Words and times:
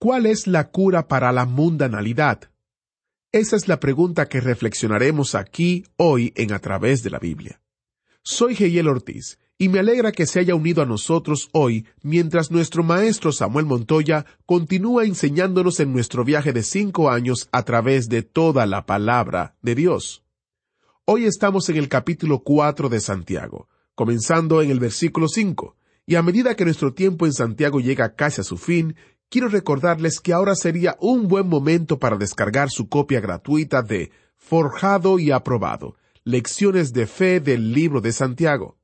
¿Cuál 0.00 0.26
es 0.26 0.46
la 0.46 0.70
cura 0.70 1.08
para 1.08 1.32
la 1.32 1.44
mundanalidad? 1.44 2.52
Esa 3.32 3.56
es 3.56 3.66
la 3.66 3.80
pregunta 3.80 4.28
que 4.28 4.40
reflexionaremos 4.40 5.34
aquí 5.34 5.86
hoy 5.96 6.32
en 6.36 6.52
A 6.52 6.60
través 6.60 7.02
de 7.02 7.10
la 7.10 7.18
Biblia. 7.18 7.60
Soy 8.22 8.54
Geyel 8.54 8.86
Ortiz 8.86 9.40
y 9.58 9.68
me 9.68 9.80
alegra 9.80 10.12
que 10.12 10.26
se 10.26 10.38
haya 10.38 10.54
unido 10.54 10.82
a 10.82 10.86
nosotros 10.86 11.48
hoy 11.52 11.84
mientras 12.00 12.52
nuestro 12.52 12.84
maestro 12.84 13.32
Samuel 13.32 13.66
Montoya 13.66 14.24
continúa 14.46 15.04
enseñándonos 15.04 15.80
en 15.80 15.92
nuestro 15.92 16.24
viaje 16.24 16.52
de 16.52 16.62
cinco 16.62 17.10
años 17.10 17.48
a 17.50 17.64
través 17.64 18.08
de 18.08 18.22
toda 18.22 18.66
la 18.66 18.86
palabra 18.86 19.56
de 19.62 19.74
Dios. 19.74 20.22
Hoy 21.06 21.24
estamos 21.24 21.68
en 21.70 21.76
el 21.76 21.88
capítulo 21.88 22.44
4 22.44 22.88
de 22.88 23.00
Santiago, 23.00 23.68
comenzando 23.96 24.62
en 24.62 24.70
el 24.70 24.78
versículo 24.78 25.26
5, 25.26 25.74
y 26.06 26.14
a 26.14 26.22
medida 26.22 26.54
que 26.54 26.64
nuestro 26.64 26.94
tiempo 26.94 27.26
en 27.26 27.32
Santiago 27.32 27.80
llega 27.80 28.14
casi 28.14 28.40
a 28.40 28.44
su 28.44 28.56
fin, 28.56 28.94
quiero 29.28 29.48
recordarles 29.48 30.20
que 30.20 30.32
ahora 30.32 30.54
sería 30.54 30.96
un 31.00 31.28
buen 31.28 31.48
momento 31.48 31.98
para 31.98 32.16
descargar 32.16 32.70
su 32.70 32.88
copia 32.88 33.20
gratuita 33.20 33.82
de 33.82 34.10
Forjado 34.36 35.18
y 35.18 35.30
Aprobado, 35.30 35.96
Lecciones 36.24 36.92
de 36.92 37.06
Fe 37.06 37.40
del 37.40 37.72
libro 37.72 38.00
de 38.00 38.12
Santiago. 38.12 38.76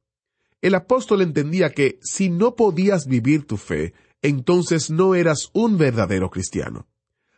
El 0.61 0.75
apóstol 0.75 1.23
entendía 1.23 1.71
que 1.71 1.99
si 2.03 2.31
no 2.31 2.57
podías 2.57 3.07
vivir 3.07 3.47
tu 3.47 3.57
fe, 3.57 3.93
entonces 4.23 4.91
no 4.91 5.15
eras 5.15 5.51
un 5.53 5.77
verdadero 5.77 6.31
cristiano. 6.31 6.87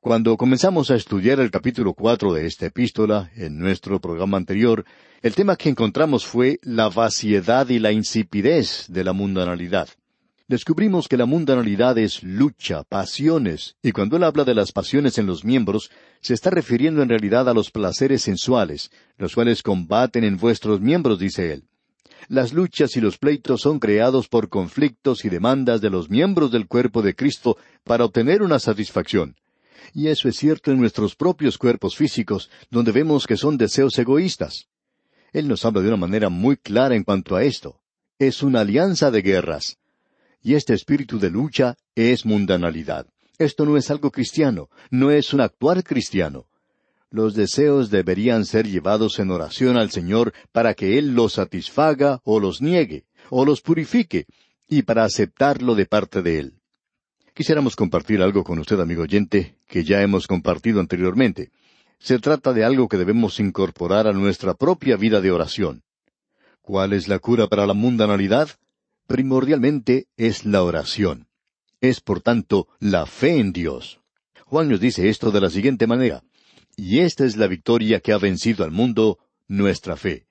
Cuando 0.00 0.36
comenzamos 0.36 0.92
a 0.92 0.94
estudiar 0.94 1.40
el 1.40 1.50
capítulo 1.50 1.92
cuatro 1.92 2.32
de 2.32 2.46
esta 2.46 2.66
epístola, 2.66 3.32
en 3.34 3.58
nuestro 3.58 4.00
programa 4.00 4.36
anterior, 4.36 4.84
el 5.22 5.34
tema 5.34 5.56
que 5.56 5.70
encontramos 5.70 6.24
fue 6.24 6.60
la 6.62 6.88
vaciedad 6.88 7.68
y 7.68 7.80
la 7.80 7.90
insipidez 7.90 8.84
de 8.88 9.02
la 9.02 9.12
mundanalidad. 9.12 9.88
Descubrimos 10.46 11.08
que 11.08 11.16
la 11.16 11.26
mundanalidad 11.26 11.98
es 11.98 12.22
lucha, 12.22 12.84
pasiones, 12.84 13.74
y 13.82 13.90
cuando 13.90 14.16
él 14.16 14.22
habla 14.22 14.44
de 14.44 14.54
las 14.54 14.70
pasiones 14.70 15.18
en 15.18 15.26
los 15.26 15.44
miembros, 15.44 15.90
se 16.20 16.32
está 16.32 16.50
refiriendo 16.50 17.02
en 17.02 17.08
realidad 17.08 17.48
a 17.48 17.52
los 17.52 17.72
placeres 17.72 18.22
sensuales, 18.22 18.92
los 19.16 19.34
cuales 19.34 19.64
combaten 19.64 20.22
en 20.22 20.36
vuestros 20.36 20.80
miembros, 20.80 21.18
dice 21.18 21.52
él. 21.52 21.64
Las 22.28 22.52
luchas 22.52 22.96
y 22.96 23.00
los 23.00 23.18
pleitos 23.18 23.62
son 23.62 23.80
creados 23.80 24.28
por 24.28 24.48
conflictos 24.48 25.24
y 25.24 25.28
demandas 25.28 25.80
de 25.80 25.90
los 25.90 26.08
miembros 26.08 26.52
del 26.52 26.68
cuerpo 26.68 27.02
de 27.02 27.16
Cristo 27.16 27.56
para 27.82 28.04
obtener 28.04 28.42
una 28.42 28.60
satisfacción. 28.60 29.34
Y 29.94 30.08
eso 30.08 30.28
es 30.28 30.36
cierto 30.36 30.70
en 30.70 30.78
nuestros 30.78 31.14
propios 31.14 31.58
cuerpos 31.58 31.96
físicos, 31.96 32.50
donde 32.70 32.92
vemos 32.92 33.26
que 33.26 33.36
son 33.36 33.56
deseos 33.56 33.98
egoístas. 33.98 34.68
Él 35.32 35.48
nos 35.48 35.64
habla 35.64 35.82
de 35.82 35.88
una 35.88 35.96
manera 35.96 36.28
muy 36.28 36.56
clara 36.56 36.94
en 36.94 37.04
cuanto 37.04 37.36
a 37.36 37.44
esto. 37.44 37.80
Es 38.18 38.42
una 38.42 38.60
alianza 38.60 39.10
de 39.10 39.22
guerras. 39.22 39.78
Y 40.42 40.54
este 40.54 40.74
espíritu 40.74 41.18
de 41.18 41.30
lucha 41.30 41.76
es 41.94 42.24
mundanalidad. 42.24 43.06
Esto 43.38 43.64
no 43.64 43.76
es 43.76 43.90
algo 43.90 44.10
cristiano, 44.10 44.68
no 44.90 45.10
es 45.10 45.32
un 45.32 45.40
actuar 45.40 45.84
cristiano. 45.84 46.46
Los 47.10 47.34
deseos 47.34 47.90
deberían 47.90 48.44
ser 48.44 48.66
llevados 48.66 49.18
en 49.18 49.30
oración 49.30 49.76
al 49.76 49.90
Señor 49.90 50.32
para 50.52 50.74
que 50.74 50.98
Él 50.98 51.14
los 51.14 51.34
satisfaga 51.34 52.20
o 52.24 52.40
los 52.40 52.60
niegue, 52.60 53.04
o 53.30 53.44
los 53.44 53.62
purifique, 53.62 54.26
y 54.68 54.82
para 54.82 55.04
aceptarlo 55.04 55.74
de 55.74 55.86
parte 55.86 56.20
de 56.20 56.38
Él. 56.38 56.57
Quisiéramos 57.38 57.76
compartir 57.76 58.20
algo 58.20 58.42
con 58.42 58.58
usted, 58.58 58.80
amigo 58.80 59.02
oyente, 59.04 59.54
que 59.68 59.84
ya 59.84 60.02
hemos 60.02 60.26
compartido 60.26 60.80
anteriormente. 60.80 61.52
Se 62.00 62.18
trata 62.18 62.52
de 62.52 62.64
algo 62.64 62.88
que 62.88 62.96
debemos 62.96 63.38
incorporar 63.38 64.08
a 64.08 64.12
nuestra 64.12 64.54
propia 64.54 64.96
vida 64.96 65.20
de 65.20 65.30
oración. 65.30 65.84
¿Cuál 66.62 66.94
es 66.94 67.06
la 67.06 67.20
cura 67.20 67.46
para 67.46 67.64
la 67.64 67.74
mundanalidad? 67.74 68.48
Primordialmente 69.06 70.08
es 70.16 70.46
la 70.46 70.64
oración. 70.64 71.28
Es, 71.80 72.00
por 72.00 72.22
tanto, 72.22 72.66
la 72.80 73.06
fe 73.06 73.38
en 73.38 73.52
Dios. 73.52 74.00
Juan 74.44 74.68
nos 74.68 74.80
dice 74.80 75.08
esto 75.08 75.30
de 75.30 75.40
la 75.40 75.50
siguiente 75.50 75.86
manera. 75.86 76.24
Y 76.74 76.98
esta 76.98 77.24
es 77.24 77.36
la 77.36 77.46
victoria 77.46 78.00
que 78.00 78.12
ha 78.12 78.18
vencido 78.18 78.64
al 78.64 78.72
mundo, 78.72 79.20
nuestra 79.46 79.96
fe 79.96 80.27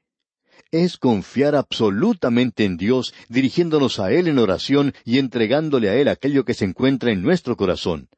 es 0.72 0.98
confiar 0.98 1.56
absolutamente 1.56 2.66
en 2.66 2.78
Dios, 2.78 3.14
dirigiéndonos 3.30 4.00
a 4.00 4.12
Él 4.12 4.28
en 4.28 4.40
oración 4.40 4.94
y 5.06 5.20
entregándole 5.20 5.90
a 5.90 5.96
Él 5.96 6.08
aquello 6.08 6.46
que 6.46 6.54
se 6.54 6.66
encuentra 6.66 7.12
en 7.12 7.22
nuestro 7.22 7.56
corazón. 7.56 8.10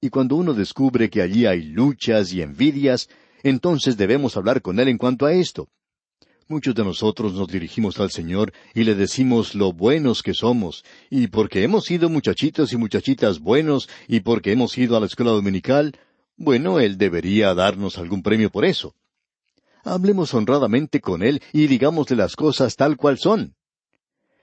Y 0.00 0.10
cuando 0.10 0.36
uno 0.36 0.54
descubre 0.54 1.10
que 1.10 1.22
allí 1.22 1.46
hay 1.46 1.62
luchas 1.62 2.32
y 2.32 2.42
envidias, 2.42 3.08
entonces 3.42 3.96
debemos 3.96 4.36
hablar 4.36 4.62
con 4.62 4.80
Él 4.80 4.88
en 4.88 4.98
cuanto 4.98 5.26
a 5.26 5.32
esto. 5.32 5.68
Muchos 6.46 6.74
de 6.74 6.84
nosotros 6.84 7.32
nos 7.32 7.48
dirigimos 7.48 7.98
al 8.00 8.10
Señor 8.10 8.52
y 8.74 8.84
le 8.84 8.94
decimos 8.94 9.54
lo 9.54 9.72
buenos 9.72 10.22
que 10.22 10.34
somos, 10.34 10.84
y 11.08 11.28
porque 11.28 11.62
hemos 11.62 11.84
sido 11.84 12.10
muchachitos 12.10 12.72
y 12.74 12.76
muchachitas 12.76 13.38
buenos, 13.38 13.88
y 14.08 14.20
porque 14.20 14.52
hemos 14.52 14.76
ido 14.76 14.94
a 14.96 15.00
la 15.00 15.06
escuela 15.06 15.30
dominical, 15.30 15.96
bueno, 16.36 16.80
Él 16.80 16.98
debería 16.98 17.54
darnos 17.54 17.96
algún 17.96 18.22
premio 18.22 18.50
por 18.50 18.66
eso. 18.66 18.94
Hablemos 19.84 20.32
honradamente 20.32 21.00
con 21.00 21.22
Él 21.22 21.42
y 21.52 21.66
digámosle 21.66 22.16
las 22.16 22.36
cosas 22.36 22.74
tal 22.74 22.96
cual 22.96 23.18
son. 23.18 23.54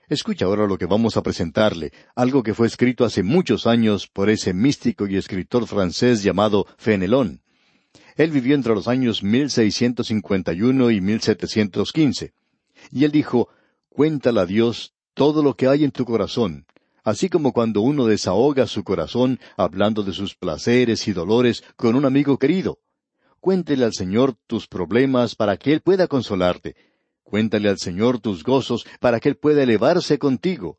Escucha 0.08 0.44
ahora 0.44 0.66
lo 0.66 0.78
que 0.78 0.86
vamos 0.86 1.16
a 1.16 1.22
presentarle, 1.22 1.92
algo 2.14 2.42
que 2.42 2.54
fue 2.54 2.66
escrito 2.66 3.04
hace 3.04 3.22
muchos 3.22 3.66
años 3.66 4.06
por 4.06 4.30
ese 4.30 4.54
místico 4.54 5.06
y 5.06 5.16
escritor 5.16 5.66
francés 5.66 6.22
llamado 6.22 6.66
Fenelón. 6.76 7.42
Él 8.16 8.30
vivió 8.30 8.54
entre 8.54 8.74
los 8.74 8.88
años 8.88 9.22
1651 9.22 10.90
y 10.90 11.00
1715. 11.00 12.34
Y 12.90 13.04
él 13.04 13.10
dijo, 13.10 13.48
Cuéntale 13.88 14.40
a 14.40 14.46
Dios 14.46 14.94
todo 15.14 15.42
lo 15.42 15.54
que 15.54 15.66
hay 15.66 15.84
en 15.84 15.90
tu 15.90 16.04
corazón, 16.04 16.66
así 17.04 17.28
como 17.28 17.52
cuando 17.52 17.80
uno 17.80 18.06
desahoga 18.06 18.66
su 18.66 18.84
corazón 18.84 19.40
hablando 19.56 20.02
de 20.02 20.12
sus 20.12 20.34
placeres 20.34 21.08
y 21.08 21.12
dolores 21.12 21.64
con 21.76 21.96
un 21.96 22.04
amigo 22.04 22.38
querido. 22.38 22.78
Cuéntele 23.42 23.84
al 23.84 23.92
Señor 23.92 24.36
tus 24.46 24.68
problemas 24.68 25.34
para 25.34 25.56
que 25.56 25.72
Él 25.72 25.80
pueda 25.80 26.06
consolarte. 26.06 26.76
Cuéntale 27.24 27.68
al 27.68 27.78
Señor 27.78 28.20
tus 28.20 28.44
gozos 28.44 28.86
para 29.00 29.18
que 29.18 29.30
Él 29.30 29.36
pueda 29.36 29.64
elevarse 29.64 30.20
contigo. 30.20 30.78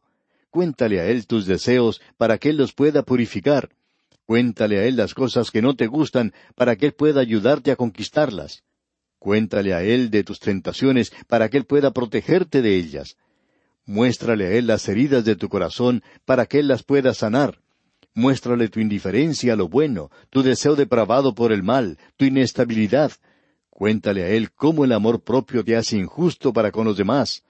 Cuéntale 0.50 1.02
a 1.02 1.08
Él 1.08 1.28
tus 1.28 1.46
deseos 1.46 2.00
para 2.16 2.38
que 2.38 2.52
Él 2.52 2.56
los 2.56 2.72
pueda 2.72 3.04
purificar. 3.04 3.76
Cuéntale 4.26 4.80
a 4.80 4.86
Él 4.86 4.96
las 4.96 5.14
cosas 5.14 5.52
que 5.52 5.62
no 5.62 5.76
te 5.76 5.88
gustan 5.88 6.34
para 6.56 6.78
que 6.78 6.86
Él 6.86 6.94
pueda 6.94 7.20
ayudarte 7.20 7.70
a 7.70 7.76
conquistarlas. 7.76 8.64
Cuéntale 9.20 9.74
a 9.74 9.84
Él 9.84 10.10
de 10.10 10.24
tus 10.24 10.40
tentaciones 10.40 11.12
para 11.28 11.50
que 11.50 11.58
Él 11.58 11.66
pueda 11.66 11.92
protegerte 11.92 12.62
de 12.62 12.78
ellas. 12.78 13.18
Muéstrale 13.86 14.46
a 14.46 14.52
Él 14.52 14.68
las 14.68 14.88
heridas 14.88 15.26
de 15.26 15.36
tu 15.36 15.50
corazón 15.50 16.02
para 16.24 16.46
que 16.46 16.60
Él 16.60 16.70
las 16.70 16.84
pueda 16.84 17.14
sanar. 17.14 17.63
Muéstrale 18.16 18.70
tu 18.70 18.80
indiferencia 18.80 19.54
a 19.54 19.56
lo 19.56 19.68
bueno, 19.68 20.12
tu 20.30 20.44
deseo 20.44 20.76
depravado 20.76 21.34
por 21.34 21.52
el 21.52 21.64
mal, 21.64 21.98
tu 22.16 22.26
inestabilidad. 22.26 23.12
Cuéntale 23.70 24.24
a 24.24 24.30
Él 24.30 24.52
cómo 24.52 24.86
el 24.86 24.92
amor 24.92 25.24
propio 25.24 25.64
te 25.64 25.76
hace 25.76 25.98
injusto 25.98 26.54
para 26.54 26.72
con 26.72 26.86
los 26.86 26.96
demás, 26.96 27.44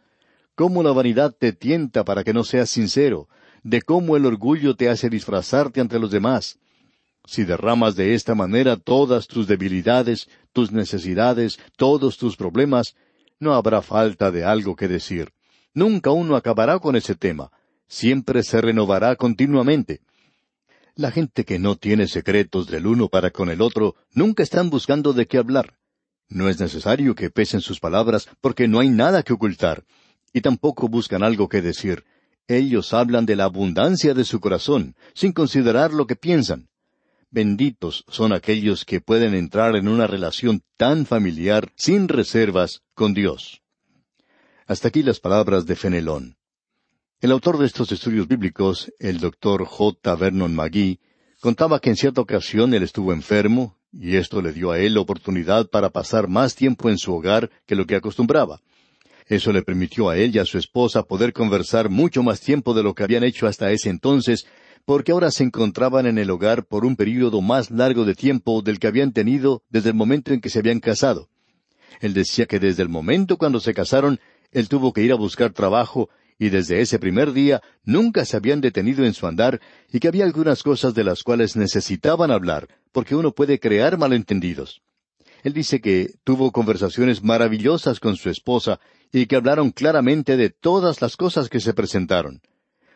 cómo 0.56 0.82
la 0.82 0.92
vanidad 0.92 1.36
te 1.38 1.52
tienta 1.52 2.06
para 2.06 2.24
que 2.24 2.34
no 2.34 2.46
seas 2.46 2.70
sincero, 2.70 3.28
de 3.64 3.82
cómo 3.82 4.16
el 4.16 4.26
orgullo 4.26 4.76
te 4.76 4.88
hace 4.88 5.10
disfrazarte 5.10 5.82
ante 5.82 6.00
los 6.00 6.12
demás. 6.12 6.60
Si 7.26 7.44
derramas 7.44 7.96
de 7.96 8.14
esta 8.14 8.36
manera 8.36 8.78
todas 8.78 9.28
tus 9.28 9.48
debilidades, 9.48 10.30
tus 10.54 10.72
necesidades, 10.72 11.60
todos 11.78 12.18
tus 12.18 12.38
problemas, 12.38 12.96
no 13.40 13.54
habrá 13.54 13.82
falta 13.82 14.32
de 14.32 14.46
algo 14.46 14.76
que 14.76 14.88
decir. 14.88 15.34
Nunca 15.74 16.12
uno 16.12 16.36
acabará 16.36 16.80
con 16.80 16.96
ese 16.96 17.16
tema. 17.16 17.52
Siempre 17.88 18.44
se 18.44 18.62
renovará 18.62 19.16
continuamente. 19.16 20.02
La 20.96 21.10
gente 21.10 21.44
que 21.44 21.58
no 21.58 21.76
tiene 21.76 22.08
secretos 22.08 22.68
del 22.68 22.86
uno 22.86 23.10
para 23.10 23.32
con 23.32 23.50
el 23.50 23.62
otro 23.62 23.96
nunca 24.12 24.44
están 24.44 24.70
buscando 24.70 25.14
de 25.14 25.26
qué 25.26 25.40
hablar. 25.40 25.80
No 26.30 26.50
es 26.50 26.60
necesario 26.60 27.16
que 27.16 27.32
pesen 27.32 27.62
sus 27.62 27.80
palabras 27.80 28.30
porque 28.42 28.68
no 28.68 28.80
hay 28.80 28.90
nada 28.90 29.24
que 29.24 29.34
ocultar. 29.34 29.86
Y 30.34 30.42
tampoco 30.42 30.88
buscan 30.88 31.24
algo 31.24 31.50
que 31.50 31.64
decir. 31.64 32.04
Ellos 32.48 32.94
hablan 32.94 33.26
de 33.26 33.36
la 33.36 33.46
abundancia 33.46 34.14
de 34.14 34.24
su 34.24 34.40
corazón, 34.40 34.96
sin 35.16 35.32
considerar 35.32 35.94
lo 35.94 36.06
que 36.06 36.16
piensan. 36.16 36.70
Benditos 37.32 38.04
son 38.08 38.32
aquellos 38.32 38.86
que 38.86 39.02
pueden 39.02 39.34
entrar 39.34 39.76
en 39.76 39.88
una 39.88 40.06
relación 40.06 40.62
tan 40.78 41.08
familiar, 41.08 41.72
sin 41.76 42.08
reservas, 42.08 42.82
con 42.94 43.16
Dios. 43.16 43.62
Hasta 44.68 44.90
aquí 44.90 45.02
las 45.02 45.20
palabras 45.20 45.66
de 45.66 45.76
Fenelón. 45.76 46.38
El 47.24 47.32
autor 47.32 47.58
de 47.58 47.66
estos 47.66 47.90
estudios 47.94 48.28
bíblicos, 48.28 48.92
el 49.00 49.22
doctor 49.22 49.64
J. 49.64 50.14
Vernon 50.18 50.54
McGee, 50.54 51.00
contaba 51.40 51.80
que 51.80 51.90
en 51.90 51.96
cierta 51.96 52.20
ocasión 52.20 52.74
él 52.74 52.84
estuvo 52.84 53.14
enfermo, 53.14 53.78
y 53.94 54.18
esto 54.18 54.42
le 54.42 54.52
dio 54.52 54.72
a 54.72 54.80
él 54.80 54.96
la 54.96 55.00
oportunidad 55.00 55.70
para 55.70 55.90
pasar 55.90 56.28
más 56.28 56.54
tiempo 56.54 56.90
en 56.90 56.98
su 56.98 57.16
hogar 57.16 57.50
que 57.66 57.76
lo 57.76 57.86
que 57.86 57.96
acostumbraba. 57.96 58.60
Eso 59.26 59.54
le 59.54 59.62
permitió 59.62 60.10
a 60.10 60.18
él 60.18 60.36
y 60.36 60.40
a 60.40 60.46
su 60.46 60.58
esposa 60.58 61.04
poder 61.04 61.32
conversar 61.32 61.88
mucho 61.88 62.24
más 62.24 62.42
tiempo 62.42 62.74
de 62.74 62.84
lo 62.84 62.94
que 62.94 63.04
habían 63.04 63.24
hecho 63.24 63.48
hasta 63.48 63.72
ese 63.72 63.90
entonces, 63.90 64.46
porque 64.84 65.14
ahora 65.14 65.32
se 65.32 65.46
encontraban 65.46 66.06
en 66.08 66.18
el 66.18 66.30
hogar 66.30 66.66
por 66.66 66.84
un 66.84 66.98
período 66.98 67.40
más 67.40 67.72
largo 67.72 68.04
de 68.04 68.16
tiempo 68.16 68.62
del 68.62 68.80
que 68.80 68.88
habían 68.88 69.14
tenido 69.14 69.64
desde 69.70 69.92
el 69.92 69.96
momento 69.96 70.34
en 70.34 70.42
que 70.42 70.50
se 70.50 70.60
habían 70.60 70.82
casado. 70.82 71.30
Él 72.02 72.14
decía 72.14 72.48
que 72.48 72.60
desde 72.60 72.84
el 72.84 72.90
momento 72.90 73.38
cuando 73.38 73.62
se 73.62 73.74
casaron 73.74 74.20
él 74.52 74.68
tuvo 74.68 74.92
que 74.92 75.04
ir 75.04 75.14
a 75.14 75.16
buscar 75.16 75.54
trabajo 75.54 76.10
y 76.44 76.50
desde 76.50 76.82
ese 76.82 77.00
primer 77.00 77.32
día 77.32 77.62
nunca 77.86 78.26
se 78.26 78.36
habían 78.36 78.60
detenido 78.60 79.06
en 79.06 79.14
su 79.14 79.28
andar 79.28 79.62
y 79.90 80.02
que 80.02 80.10
había 80.10 80.26
algunas 80.26 80.62
cosas 80.62 80.94
de 80.94 81.06
las 81.06 81.24
cuales 81.24 81.56
necesitaban 81.56 82.32
hablar, 82.32 82.68
porque 82.92 83.16
uno 83.16 83.32
puede 83.32 83.62
crear 83.62 83.98
malentendidos. 83.98 84.82
Él 85.44 85.54
dice 85.54 85.80
que 85.80 86.16
tuvo 86.26 86.52
conversaciones 86.52 87.24
maravillosas 87.24 88.02
con 88.02 88.18
su 88.18 88.30
esposa 88.30 88.82
y 89.14 89.26
que 89.26 89.38
hablaron 89.38 89.72
claramente 89.72 90.36
de 90.36 90.50
todas 90.50 91.02
las 91.02 91.16
cosas 91.16 91.48
que 91.48 91.62
se 91.62 91.74
presentaron. 91.74 92.42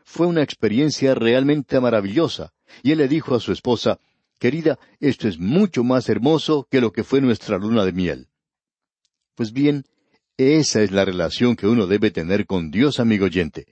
Fue 0.04 0.28
una 0.28 0.44
experiencia 0.44 1.16
realmente 1.16 1.80
maravillosa, 1.80 2.52
y 2.84 2.92
él 2.92 2.98
le 2.98 3.08
dijo 3.08 3.34
a 3.34 3.40
su 3.40 3.54
esposa, 3.54 3.98
Querida, 4.40 4.78
esto 5.00 5.30
es 5.30 5.40
mucho 5.40 5.86
más 5.86 6.10
hermoso 6.10 6.68
que 6.70 6.82
lo 6.82 6.92
que 6.92 7.06
fue 7.06 7.22
nuestra 7.22 7.58
luna 7.58 7.86
de 7.86 7.94
miel. 7.94 8.28
Pues 9.36 9.54
bien, 9.54 9.86
esa 10.38 10.84
es 10.84 10.92
la 10.92 11.04
relación 11.04 11.56
que 11.56 11.66
uno 11.66 11.88
debe 11.88 12.12
tener 12.12 12.46
con 12.46 12.70
Dios, 12.70 13.00
amigo 13.00 13.26
oyente. 13.26 13.66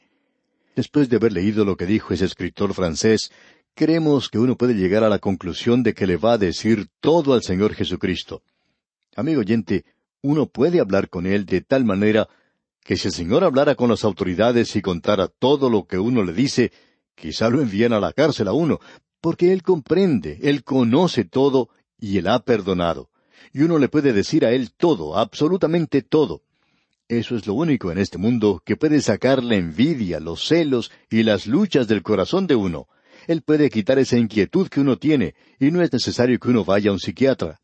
Después 0.76 1.10
de 1.10 1.18
haber 1.18 1.32
leído 1.32 1.64
lo 1.64 1.78
que 1.78 1.86
dijo 1.86 2.14
ese 2.14 2.26
escritor 2.26 2.74
francés, 2.74 3.32
creemos 3.76 4.30
que 4.30 4.40
uno 4.40 4.58
puede 4.58 4.74
llegar 4.74 5.04
a 5.04 5.10
la 5.10 5.20
conclusión 5.20 5.84
de 5.84 5.94
que 5.94 6.08
le 6.08 6.18
va 6.18 6.34
a 6.34 6.38
decir 6.40 6.88
todo 7.00 7.34
al 7.34 7.44
Señor 7.44 7.76
Jesucristo. 7.76 8.42
Amigo 9.16 9.42
oyente, 9.42 9.86
uno 10.24 10.48
puede 10.48 10.80
hablar 10.80 11.08
con 11.08 11.28
Él 11.28 11.46
de 11.46 11.62
tal 11.62 11.86
manera 11.86 12.28
que 12.84 12.98
si 12.98 13.10
el 13.10 13.14
Señor 13.14 13.44
hablara 13.44 13.76
con 13.76 13.90
las 13.90 14.04
autoridades 14.04 14.76
y 14.76 14.82
contara 14.82 15.28
todo 15.28 15.70
lo 15.70 15.86
que 15.86 16.00
uno 16.00 16.24
le 16.24 16.34
dice, 16.34 16.72
quizá 17.14 17.50
lo 17.50 17.62
envían 17.62 17.94
a 17.94 18.00
la 18.00 18.12
cárcel 18.12 18.48
a 18.48 18.54
uno, 18.54 18.80
porque 19.22 19.54
Él 19.54 19.62
comprende, 19.62 20.40
Él 20.42 20.64
conoce 20.64 21.26
todo 21.26 21.70
y 22.00 22.18
Él 22.18 22.28
ha 22.28 22.40
perdonado. 22.40 23.10
Y 23.54 23.62
uno 23.62 23.78
le 23.78 23.88
puede 23.88 24.14
decir 24.14 24.46
a 24.46 24.52
Él 24.52 24.72
todo, 24.76 25.16
absolutamente 25.16 26.02
todo. 26.02 26.42
Eso 27.08 27.36
es 27.36 27.46
lo 27.46 27.54
único 27.54 27.92
en 27.92 28.00
este 28.00 28.18
mundo 28.18 28.64
que 28.66 28.78
puede 28.78 29.00
sacar 29.00 29.44
la 29.44 29.56
envidia, 29.56 30.20
los 30.20 30.48
celos 30.48 30.92
y 31.12 31.22
las 31.22 31.46
luchas 31.46 31.88
del 31.88 32.02
corazón 32.02 32.48
de 32.48 32.56
uno. 32.56 32.88
Él 33.28 33.44
puede 33.44 33.70
quitar 33.70 34.00
esa 34.00 34.18
inquietud 34.18 34.70
que 34.70 34.80
uno 34.80 34.98
tiene, 34.98 35.36
y 35.60 35.70
no 35.70 35.84
es 35.84 35.94
necesario 35.94 36.40
que 36.40 36.50
uno 36.50 36.66
vaya 36.66 36.90
a 36.90 36.94
un 36.94 37.00
psiquiatra. 37.00 37.60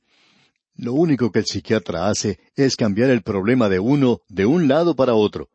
Lo 0.76 0.94
único 0.94 1.32
que 1.32 1.40
el 1.40 1.46
psiquiatra 1.46 2.08
hace 2.08 2.40
es 2.56 2.76
cambiar 2.76 3.10
el 3.10 3.24
problema 3.24 3.68
de 3.68 3.80
uno 3.80 4.22
de 4.30 4.46
un 4.46 4.68
lado 4.68 4.96
para 4.96 5.16
otro. 5.16 5.50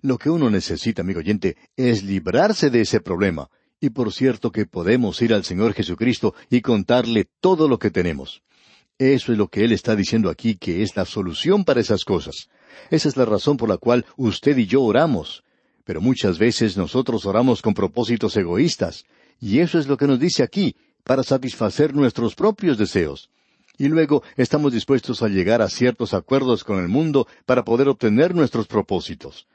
Lo 0.00 0.18
que 0.18 0.28
uno 0.28 0.50
necesita, 0.50 1.02
amigo 1.02 1.20
oyente, 1.20 1.56
es 1.76 2.02
librarse 2.02 2.70
de 2.70 2.80
ese 2.80 3.00
problema, 3.00 3.50
y 3.80 3.90
por 3.90 4.12
cierto 4.12 4.50
que 4.50 4.66
podemos 4.66 5.22
ir 5.22 5.32
al 5.32 5.44
Señor 5.44 5.74
Jesucristo 5.74 6.34
y 6.50 6.60
contarle 6.60 7.28
todo 7.40 7.68
lo 7.68 7.78
que 7.78 7.92
tenemos. 7.92 8.42
Eso 8.98 9.30
es 9.30 9.38
lo 9.38 9.46
que 9.46 9.64
Él 9.64 9.70
está 9.70 9.94
diciendo 9.94 10.28
aquí 10.28 10.56
que 10.56 10.82
es 10.82 10.96
la 10.96 11.04
solución 11.04 11.64
para 11.64 11.80
esas 11.80 12.04
cosas. 12.04 12.48
Esa 12.90 13.08
es 13.08 13.16
la 13.16 13.24
razón 13.24 13.56
por 13.56 13.68
la 13.68 13.76
cual 13.76 14.04
usted 14.16 14.56
y 14.56 14.66
yo 14.66 14.82
oramos. 14.82 15.44
Pero 15.84 16.00
muchas 16.00 16.38
veces 16.38 16.76
nosotros 16.76 17.26
oramos 17.26 17.62
con 17.62 17.74
propósitos 17.74 18.36
egoístas, 18.36 19.04
y 19.40 19.58
eso 19.58 19.78
es 19.78 19.86
lo 19.86 19.96
que 19.96 20.06
nos 20.06 20.20
dice 20.20 20.42
aquí, 20.42 20.76
para 21.04 21.22
satisfacer 21.22 21.94
nuestros 21.94 22.34
propios 22.34 22.78
deseos. 22.78 23.28
Y 23.78 23.88
luego 23.88 24.22
estamos 24.36 24.72
dispuestos 24.72 25.22
a 25.22 25.28
llegar 25.28 25.62
a 25.62 25.68
ciertos 25.68 26.14
acuerdos 26.14 26.62
con 26.62 26.78
el 26.78 26.88
mundo 26.88 27.26
para 27.46 27.64
poder 27.64 27.88
obtener 27.88 28.34
nuestros 28.34 28.66
propósitos. 28.66 29.46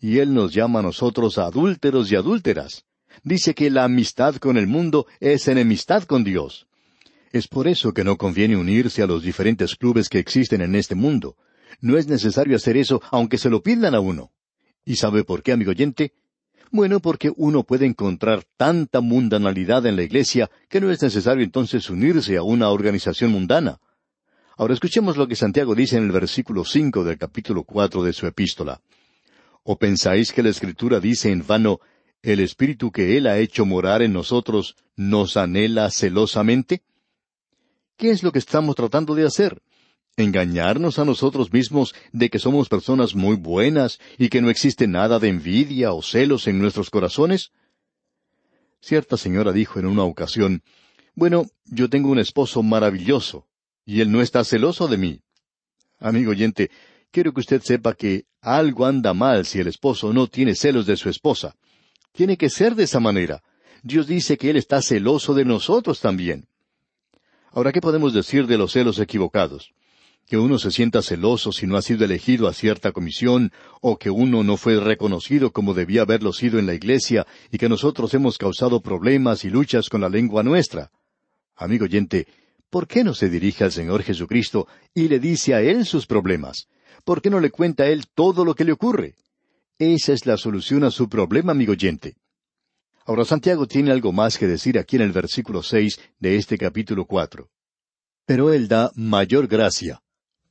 Y 0.00 0.18
Él 0.18 0.34
nos 0.34 0.52
llama 0.52 0.80
a 0.80 0.82
nosotros 0.82 1.38
adúlteros 1.38 2.10
y 2.12 2.16
adúlteras. 2.16 2.84
Dice 3.24 3.54
que 3.54 3.70
la 3.70 3.84
amistad 3.84 4.36
con 4.36 4.56
el 4.56 4.66
mundo 4.66 5.06
es 5.20 5.48
enemistad 5.48 6.04
con 6.04 6.24
Dios. 6.24 6.66
Es 7.32 7.48
por 7.48 7.66
eso 7.66 7.92
que 7.92 8.04
no 8.04 8.16
conviene 8.16 8.56
unirse 8.56 9.02
a 9.02 9.06
los 9.06 9.22
diferentes 9.22 9.74
clubes 9.76 10.08
que 10.08 10.18
existen 10.18 10.60
en 10.60 10.74
este 10.74 10.94
mundo. 10.94 11.36
No 11.80 11.98
es 11.98 12.06
necesario 12.06 12.56
hacer 12.56 12.76
eso 12.76 13.00
aunque 13.10 13.38
se 13.38 13.50
lo 13.50 13.62
pidan 13.62 13.94
a 13.94 14.00
uno. 14.00 14.32
¿Y 14.84 14.96
sabe 14.96 15.24
por 15.24 15.42
qué, 15.42 15.52
amigo 15.52 15.70
oyente? 15.70 16.12
Bueno, 16.70 17.00
porque 17.00 17.30
uno 17.36 17.64
puede 17.64 17.84
encontrar 17.84 18.44
tanta 18.56 19.00
mundanalidad 19.00 19.84
en 19.86 19.96
la 19.96 20.02
iglesia 20.02 20.50
que 20.68 20.80
no 20.80 20.90
es 20.90 21.02
necesario 21.02 21.44
entonces 21.44 21.90
unirse 21.90 22.36
a 22.36 22.42
una 22.42 22.70
organización 22.70 23.30
mundana. 23.30 23.78
Ahora 24.56 24.74
escuchemos 24.74 25.16
lo 25.16 25.28
que 25.28 25.36
Santiago 25.36 25.74
dice 25.74 25.96
en 25.96 26.04
el 26.04 26.12
versículo 26.12 26.64
cinco 26.64 27.04
del 27.04 27.18
capítulo 27.18 27.64
cuatro 27.64 28.02
de 28.02 28.12
su 28.12 28.26
epístola. 28.26 28.80
¿O 29.64 29.76
pensáis 29.76 30.32
que 30.32 30.42
la 30.42 30.48
Escritura 30.48 30.98
dice 30.98 31.30
en 31.30 31.46
vano, 31.46 31.80
el 32.22 32.40
Espíritu 32.40 32.90
que 32.90 33.16
Él 33.16 33.26
ha 33.26 33.38
hecho 33.38 33.66
morar 33.66 34.00
en 34.00 34.12
nosotros 34.12 34.76
nos 34.96 35.36
anhela 35.36 35.90
celosamente? 35.90 36.82
¿Qué 37.96 38.10
es 38.10 38.22
lo 38.22 38.32
que 38.32 38.38
estamos 38.38 38.74
tratando 38.76 39.14
de 39.14 39.26
hacer? 39.26 39.62
Engañarnos 40.16 40.98
a 40.98 41.04
nosotros 41.04 41.52
mismos 41.52 41.94
de 42.12 42.30
que 42.30 42.38
somos 42.38 42.68
personas 42.68 43.14
muy 43.14 43.36
buenas 43.36 43.98
y 44.18 44.28
que 44.28 44.42
no 44.42 44.50
existe 44.50 44.86
nada 44.86 45.18
de 45.18 45.28
envidia 45.28 45.92
o 45.92 46.02
celos 46.02 46.46
en 46.46 46.58
nuestros 46.58 46.90
corazones? 46.90 47.52
Cierta 48.80 49.16
señora 49.16 49.52
dijo 49.52 49.78
en 49.78 49.86
una 49.86 50.04
ocasión, 50.04 50.62
Bueno, 51.14 51.46
yo 51.66 51.88
tengo 51.88 52.10
un 52.10 52.18
esposo 52.18 52.62
maravilloso, 52.62 53.46
y 53.84 54.00
él 54.00 54.10
no 54.10 54.20
está 54.20 54.44
celoso 54.44 54.88
de 54.88 54.98
mí. 54.98 55.20
Amigo 55.98 56.32
oyente, 56.32 56.70
quiero 57.10 57.32
que 57.32 57.40
usted 57.40 57.62
sepa 57.62 57.94
que 57.94 58.24
algo 58.40 58.86
anda 58.86 59.14
mal 59.14 59.46
si 59.46 59.60
el 59.60 59.68
esposo 59.68 60.12
no 60.12 60.26
tiene 60.26 60.54
celos 60.54 60.86
de 60.86 60.96
su 60.96 61.08
esposa. 61.08 61.54
Tiene 62.12 62.36
que 62.36 62.50
ser 62.50 62.74
de 62.74 62.84
esa 62.84 63.00
manera. 63.00 63.42
Dios 63.82 64.06
dice 64.06 64.36
que 64.36 64.50
Él 64.50 64.56
está 64.56 64.82
celoso 64.82 65.32
de 65.32 65.44
nosotros 65.44 66.00
también. 66.00 66.46
Ahora, 67.52 67.72
¿qué 67.72 67.80
podemos 67.80 68.12
decir 68.12 68.46
de 68.46 68.58
los 68.58 68.72
celos 68.72 68.98
equivocados? 68.98 69.72
Que 70.32 70.38
uno 70.38 70.58
se 70.58 70.70
sienta 70.70 71.02
celoso 71.02 71.52
si 71.52 71.66
no 71.66 71.76
ha 71.76 71.82
sido 71.82 72.06
elegido 72.06 72.48
a 72.48 72.54
cierta 72.54 72.92
comisión, 72.92 73.52
o 73.82 73.98
que 73.98 74.08
uno 74.08 74.42
no 74.42 74.56
fue 74.56 74.80
reconocido 74.80 75.52
como 75.52 75.74
debía 75.74 76.00
haberlo 76.00 76.32
sido 76.32 76.58
en 76.58 76.64
la 76.64 76.72
iglesia, 76.72 77.26
y 77.50 77.58
que 77.58 77.68
nosotros 77.68 78.14
hemos 78.14 78.38
causado 78.38 78.80
problemas 78.80 79.44
y 79.44 79.50
luchas 79.50 79.90
con 79.90 80.00
la 80.00 80.08
lengua 80.08 80.42
nuestra. 80.42 80.90
Amigo 81.54 81.84
oyente, 81.84 82.26
¿por 82.70 82.88
qué 82.88 83.04
no 83.04 83.12
se 83.12 83.28
dirige 83.28 83.62
al 83.62 83.72
Señor 83.72 84.04
Jesucristo 84.04 84.66
y 84.94 85.08
le 85.08 85.18
dice 85.20 85.52
a 85.52 85.60
Él 85.60 85.84
sus 85.84 86.06
problemas? 86.06 86.66
¿Por 87.04 87.20
qué 87.20 87.28
no 87.28 87.38
le 87.38 87.50
cuenta 87.50 87.82
a 87.82 87.88
Él 87.88 88.06
todo 88.14 88.46
lo 88.46 88.54
que 88.54 88.64
le 88.64 88.72
ocurre? 88.72 89.16
Esa 89.78 90.14
es 90.14 90.24
la 90.24 90.38
solución 90.38 90.82
a 90.84 90.90
su 90.90 91.10
problema, 91.10 91.52
amigo 91.52 91.72
oyente. 91.72 92.16
Ahora 93.04 93.26
Santiago 93.26 93.66
tiene 93.66 93.90
algo 93.90 94.12
más 94.12 94.38
que 94.38 94.46
decir 94.46 94.78
aquí 94.78 94.96
en 94.96 95.02
el 95.02 95.12
versículo 95.12 95.62
seis 95.62 96.00
de 96.18 96.36
este 96.36 96.56
capítulo 96.56 97.04
cuatro. 97.04 97.50
Pero 98.24 98.50
él 98.50 98.66
da 98.66 98.92
mayor 98.94 99.46
gracia. 99.46 100.01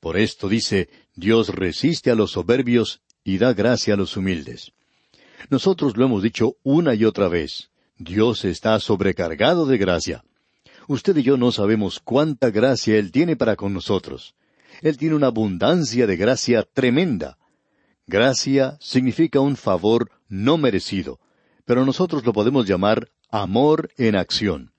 Por 0.01 0.17
esto 0.17 0.49
dice, 0.49 0.89
Dios 1.15 1.49
resiste 1.49 2.09
a 2.09 2.15
los 2.15 2.31
soberbios 2.31 3.01
y 3.23 3.37
da 3.37 3.53
gracia 3.53 3.93
a 3.93 3.97
los 3.97 4.17
humildes. 4.17 4.71
Nosotros 5.49 5.95
lo 5.95 6.05
hemos 6.05 6.23
dicho 6.23 6.57
una 6.63 6.95
y 6.95 7.05
otra 7.05 7.27
vez. 7.27 7.69
Dios 7.97 8.43
está 8.43 8.79
sobrecargado 8.79 9.67
de 9.67 9.77
gracia. 9.77 10.23
Usted 10.87 11.15
y 11.17 11.23
yo 11.23 11.37
no 11.37 11.51
sabemos 11.51 11.99
cuánta 11.99 12.49
gracia 12.49 12.97
Él 12.97 13.11
tiene 13.11 13.35
para 13.35 13.55
con 13.55 13.73
nosotros. 13.73 14.33
Él 14.81 14.97
tiene 14.97 15.15
una 15.15 15.27
abundancia 15.27 16.07
de 16.07 16.17
gracia 16.17 16.63
tremenda. 16.63 17.37
Gracia 18.07 18.77
significa 18.81 19.39
un 19.39 19.55
favor 19.55 20.09
no 20.27 20.57
merecido, 20.57 21.19
pero 21.63 21.85
nosotros 21.85 22.25
lo 22.25 22.33
podemos 22.33 22.67
llamar 22.67 23.11
amor 23.29 23.91
en 23.97 24.15
acción. 24.15 24.71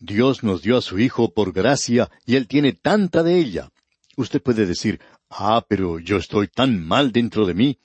Dios 0.00 0.42
nos 0.42 0.62
dio 0.62 0.76
a 0.76 0.82
su 0.82 0.98
Hijo 0.98 1.32
por 1.32 1.52
gracia 1.52 2.10
y 2.26 2.34
Él 2.34 2.48
tiene 2.48 2.72
tanta 2.72 3.22
de 3.22 3.38
ella. 3.38 3.70
Usted 4.18 4.42
puede 4.42 4.66
decir, 4.66 5.00
ah, 5.30 5.64
pero 5.68 6.00
yo 6.00 6.16
estoy 6.16 6.48
tan 6.48 6.84
mal 6.84 7.12
dentro 7.12 7.46
de 7.46 7.54
mí. 7.54 7.78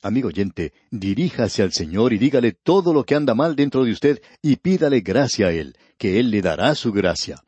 Amigo 0.00 0.28
oyente, 0.28 0.72
diríjase 0.92 1.60
al 1.60 1.72
Señor 1.72 2.12
y 2.12 2.18
dígale 2.18 2.52
todo 2.52 2.94
lo 2.94 3.02
que 3.02 3.16
anda 3.16 3.34
mal 3.34 3.56
dentro 3.56 3.82
de 3.84 3.90
usted 3.90 4.22
y 4.40 4.54
pídale 4.56 5.00
gracia 5.00 5.48
a 5.48 5.50
Él, 5.50 5.76
que 5.98 6.20
Él 6.20 6.30
le 6.30 6.40
dará 6.40 6.76
su 6.76 6.92
gracia. 6.92 7.42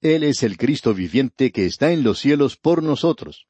Él 0.00 0.24
es 0.24 0.42
el 0.42 0.56
Cristo 0.56 0.94
viviente 0.94 1.52
que 1.52 1.64
está 1.64 1.92
en 1.92 2.02
los 2.02 2.18
cielos 2.18 2.56
por 2.56 2.82
nosotros. 2.82 3.46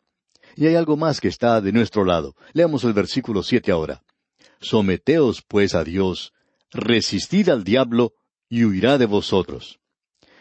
Y 0.54 0.66
hay 0.66 0.74
algo 0.74 0.98
más 0.98 1.18
que 1.18 1.28
está 1.28 1.62
de 1.62 1.72
nuestro 1.72 2.04
lado. 2.04 2.36
Leamos 2.52 2.84
el 2.84 2.92
versículo 2.92 3.42
siete 3.42 3.72
ahora. 3.72 4.02
Someteos 4.60 5.42
pues 5.48 5.74
a 5.74 5.82
Dios, 5.82 6.34
resistid 6.72 7.48
al 7.48 7.64
diablo, 7.64 8.12
y 8.50 8.64
huirá 8.64 8.98
de 8.98 9.06
vosotros. 9.06 9.80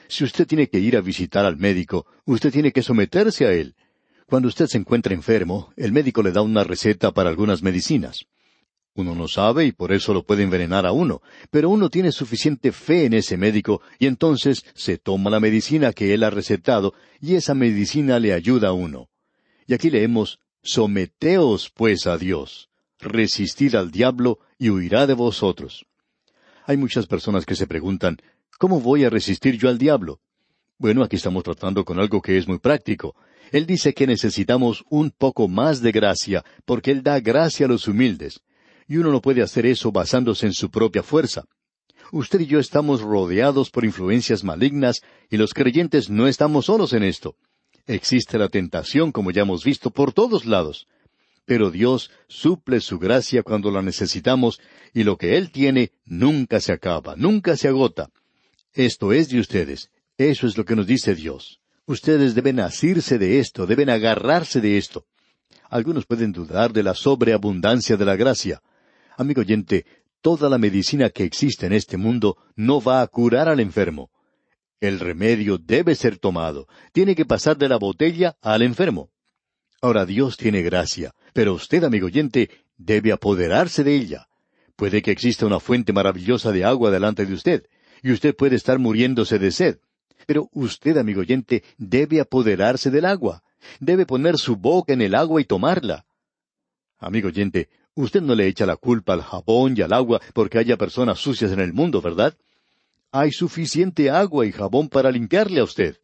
Si 0.09 0.25
usted 0.25 0.45
tiene 0.45 0.67
que 0.67 0.79
ir 0.79 0.97
a 0.97 1.01
visitar 1.01 1.45
al 1.45 1.55
médico, 1.55 2.05
usted 2.25 2.51
tiene 2.51 2.73
que 2.73 2.83
someterse 2.83 3.45
a 3.45 3.53
él. 3.53 3.73
Cuando 4.25 4.47
usted 4.47 4.67
se 4.67 4.77
encuentra 4.77 5.13
enfermo, 5.13 5.71
el 5.75 5.91
médico 5.91 6.23
le 6.23 6.31
da 6.31 6.41
una 6.41 6.63
receta 6.63 7.11
para 7.11 7.29
algunas 7.29 7.61
medicinas. 7.61 8.25
Uno 8.95 9.13
no 9.13 9.27
sabe 9.27 9.65
y 9.65 9.71
por 9.71 9.91
eso 9.91 10.13
lo 10.13 10.23
puede 10.23 10.43
envenenar 10.43 10.85
a 10.85 10.93
uno, 10.93 11.21
pero 11.51 11.69
uno 11.69 11.89
tiene 11.89 12.11
suficiente 12.11 12.71
fe 12.71 13.05
en 13.05 13.13
ese 13.13 13.37
médico 13.37 13.81
y 13.99 14.07
entonces 14.07 14.65
se 14.73 14.97
toma 14.97 15.29
la 15.29 15.41
medicina 15.41 15.91
que 15.91 16.13
él 16.13 16.23
ha 16.23 16.29
recetado 16.29 16.93
y 17.19 17.35
esa 17.35 17.53
medicina 17.53 18.19
le 18.19 18.33
ayuda 18.33 18.69
a 18.69 18.73
uno. 18.73 19.09
Y 19.67 19.73
aquí 19.73 19.89
leemos, 19.89 20.39
Someteos 20.63 21.69
pues 21.69 22.07
a 22.07 22.17
Dios, 22.17 22.69
resistid 22.99 23.75
al 23.75 23.91
diablo 23.91 24.39
y 24.57 24.69
huirá 24.71 25.05
de 25.05 25.13
vosotros. 25.13 25.85
Hay 26.65 26.77
muchas 26.77 27.05
personas 27.05 27.45
que 27.45 27.55
se 27.55 27.67
preguntan, 27.67 28.17
¿cómo 28.57 28.79
voy 28.81 29.03
a 29.03 29.11
resistir 29.11 29.59
yo 29.59 29.69
al 29.69 29.77
diablo? 29.77 30.21
Bueno, 30.79 31.03
aquí 31.03 31.17
estamos 31.17 31.43
tratando 31.43 31.85
con 31.85 31.99
algo 31.99 32.21
que 32.21 32.37
es 32.37 32.47
muy 32.47 32.57
práctico. 32.57 33.15
Él 33.51 33.65
dice 33.65 33.93
que 33.93 34.07
necesitamos 34.07 34.83
un 34.89 35.11
poco 35.11 35.47
más 35.47 35.81
de 35.81 35.91
gracia, 35.91 36.43
porque 36.65 36.91
Él 36.91 37.03
da 37.03 37.19
gracia 37.19 37.65
a 37.65 37.69
los 37.69 37.87
humildes 37.87 38.41
y 38.87 38.97
uno 38.97 39.11
no 39.11 39.21
puede 39.21 39.41
hacer 39.41 39.65
eso 39.65 39.91
basándose 39.91 40.45
en 40.45 40.53
su 40.53 40.69
propia 40.69 41.03
fuerza. 41.03 41.45
Usted 42.11 42.41
y 42.41 42.45
yo 42.45 42.59
estamos 42.59 43.01
rodeados 43.01 43.71
por 43.71 43.83
influencias 43.83 44.43
malignas 44.43 45.01
y 45.29 45.37
los 45.37 45.53
creyentes 45.53 46.09
no 46.09 46.27
estamos 46.27 46.65
solos 46.65 46.93
en 46.93 47.03
esto. 47.03 47.35
Existe 47.87 48.37
la 48.37 48.49
tentación, 48.49 49.11
como 49.11 49.31
ya 49.31 49.41
hemos 49.41 49.63
visto, 49.63 49.89
por 49.89 50.13
todos 50.13 50.45
lados. 50.45 50.87
Pero 51.45 51.71
Dios 51.71 52.11
suple 52.27 52.79
su 52.79 52.99
gracia 52.99 53.43
cuando 53.43 53.71
la 53.71 53.81
necesitamos 53.81 54.59
y 54.93 55.03
lo 55.03 55.17
que 55.17 55.37
Él 55.37 55.51
tiene 55.51 55.91
nunca 56.05 56.59
se 56.59 56.73
acaba, 56.73 57.15
nunca 57.15 57.57
se 57.57 57.67
agota. 57.67 58.09
Esto 58.73 59.13
es 59.13 59.29
de 59.29 59.39
ustedes. 59.39 59.89
Eso 60.17 60.47
es 60.47 60.57
lo 60.57 60.65
que 60.65 60.75
nos 60.75 60.87
dice 60.87 61.13
Dios. 61.13 61.59
Ustedes 61.87 62.33
deben 62.33 62.59
asirse 62.59 63.19
de 63.19 63.39
esto, 63.39 63.67
deben 63.67 63.89
agarrarse 63.89 64.59
de 64.59 64.77
esto. 64.77 65.05
Algunos 65.69 66.05
pueden 66.05 66.31
dudar 66.31 66.73
de 66.73 66.81
la 66.81 66.95
sobreabundancia 66.95 67.95
de 67.95 68.05
la 68.05 68.15
gracia. 68.15 68.61
Amigo 69.17 69.41
oyente, 69.41 69.85
toda 70.21 70.49
la 70.49 70.57
medicina 70.57 71.11
que 71.11 71.23
existe 71.23 71.67
en 71.67 71.73
este 71.73 71.97
mundo 71.97 72.37
no 72.55 72.81
va 72.81 73.01
a 73.01 73.07
curar 73.07 73.47
al 73.47 73.59
enfermo. 73.59 74.09
El 74.79 74.99
remedio 74.99 75.57
debe 75.57 75.93
ser 75.95 76.17
tomado. 76.17 76.67
Tiene 76.91 77.15
que 77.15 77.25
pasar 77.25 77.57
de 77.57 77.69
la 77.69 77.77
botella 77.77 78.35
al 78.41 78.63
enfermo. 78.63 79.11
Ahora 79.81 80.05
Dios 80.05 80.37
tiene 80.37 80.63
gracia, 80.63 81.13
pero 81.33 81.53
usted, 81.53 81.83
amigo 81.83 82.07
oyente, 82.07 82.49
debe 82.77 83.11
apoderarse 83.11 83.83
de 83.83 83.95
ella. 83.95 84.27
Puede 84.75 85.01
que 85.03 85.11
exista 85.11 85.45
una 85.45 85.59
fuente 85.59 85.93
maravillosa 85.93 86.51
de 86.51 86.65
agua 86.65 86.89
delante 86.89 87.25
de 87.25 87.33
usted, 87.33 87.63
y 88.01 88.11
usted 88.11 88.35
puede 88.35 88.55
estar 88.55 88.79
muriéndose 88.79 89.37
de 89.39 89.51
sed. 89.51 89.77
Pero 90.25 90.49
usted, 90.53 90.97
amigo 90.97 91.21
oyente, 91.21 91.63
debe 91.77 92.19
apoderarse 92.19 92.89
del 92.91 93.05
agua. 93.05 93.43
Debe 93.79 94.05
poner 94.05 94.37
su 94.37 94.55
boca 94.55 94.93
en 94.93 95.01
el 95.01 95.15
agua 95.15 95.41
y 95.41 95.45
tomarla. 95.45 96.05
Amigo 96.99 97.27
oyente, 97.27 97.69
Usted 97.97 98.21
no 98.21 98.35
le 98.35 98.47
echa 98.47 98.65
la 98.65 98.75
culpa 98.75 99.13
al 99.13 99.21
jabón 99.21 99.75
y 99.77 99.81
al 99.81 99.93
agua 99.93 100.21
porque 100.33 100.57
haya 100.57 100.75
personas 100.75 101.17
sucias 101.17 101.51
en 101.53 101.61
el 101.61 101.71
mundo, 101.71 102.01
¿verdad? 102.01 102.35
Hay 103.11 103.31
suficiente 103.31 104.09
agua 104.09 104.45
y 104.45 104.51
jabón 104.51 104.89
para 104.89 105.11
limpiarle 105.11 105.61
a 105.61 105.63
usted. 105.63 105.97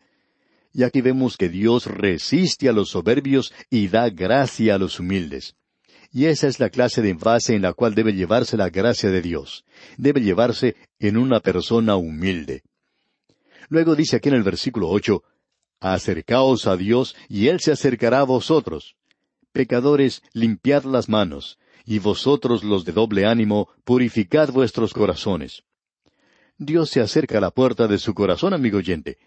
Y 0.73 0.83
aquí 0.83 1.01
vemos 1.01 1.35
que 1.35 1.49
Dios 1.49 1.87
resiste 1.87 2.69
a 2.69 2.71
los 2.71 2.91
soberbios 2.91 3.53
y 3.69 3.89
da 3.89 4.09
gracia 4.09 4.75
a 4.75 4.77
los 4.77 5.01
humildes. 5.01 5.55
Y 6.13 6.25
esa 6.25 6.47
es 6.47 6.61
la 6.61 6.69
clase 6.69 7.01
de 7.01 7.09
envase 7.09 7.55
en 7.55 7.61
la 7.61 7.73
cual 7.73 7.93
debe 7.93 8.13
llevarse 8.13 8.55
la 8.55 8.69
gracia 8.69 9.09
de 9.09 9.21
Dios. 9.21 9.65
Debe 9.97 10.21
llevarse 10.21 10.77
en 10.97 11.17
una 11.17 11.41
persona 11.41 11.97
humilde. 11.97 12.63
Luego 13.71 13.95
dice 13.95 14.17
aquí 14.17 14.27
en 14.27 14.35
el 14.35 14.43
versículo 14.43 14.89
ocho, 14.89 15.23
Acercaos 15.79 16.67
a 16.67 16.75
Dios 16.75 17.15
y 17.29 17.47
Él 17.47 17.61
se 17.61 17.71
acercará 17.71 18.19
a 18.19 18.25
vosotros. 18.25 18.97
Pecadores, 19.53 20.21
limpiad 20.33 20.83
las 20.83 21.07
manos, 21.07 21.57
y 21.85 21.99
vosotros 21.99 22.65
los 22.65 22.83
de 22.83 22.91
doble 22.91 23.25
ánimo, 23.25 23.69
purificad 23.85 24.51
vuestros 24.51 24.93
corazones. 24.93 25.63
Dios 26.57 26.89
se 26.89 26.99
acerca 26.99 27.37
a 27.37 27.41
la 27.41 27.51
puerta 27.51 27.87
de 27.87 27.97
su 27.97 28.13
corazón, 28.13 28.53
amigo 28.53 28.79
oyente. 28.79 29.17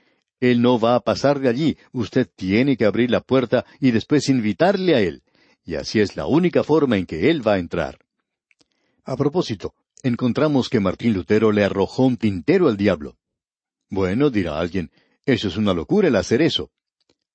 Él 0.40 0.60
no 0.60 0.78
va 0.78 0.94
a 0.94 1.00
pasar 1.00 1.40
de 1.40 1.48
allí, 1.48 1.78
usted 1.92 2.28
tiene 2.36 2.76
que 2.76 2.84
abrir 2.84 3.10
la 3.10 3.22
puerta 3.22 3.64
y 3.80 3.92
después 3.92 4.28
invitarle 4.28 4.94
a 4.94 5.00
Él. 5.00 5.22
Y 5.64 5.76
así 5.76 6.00
es 6.00 6.16
la 6.16 6.26
única 6.26 6.62
forma 6.62 6.98
en 6.98 7.06
que 7.06 7.30
Él 7.30 7.46
va 7.46 7.54
a 7.54 7.58
entrar. 7.58 7.98
A 9.04 9.16
propósito, 9.16 9.72
encontramos 10.02 10.68
que 10.68 10.80
Martín 10.80 11.14
Lutero 11.14 11.50
le 11.50 11.64
arrojó 11.64 12.04
un 12.04 12.18
tintero 12.18 12.68
al 12.68 12.76
diablo. 12.76 13.16
Bueno, 13.94 14.28
dirá 14.28 14.58
alguien, 14.58 14.90
eso 15.24 15.46
es 15.46 15.56
una 15.56 15.72
locura 15.72 16.08
el 16.08 16.16
hacer 16.16 16.42
eso. 16.42 16.70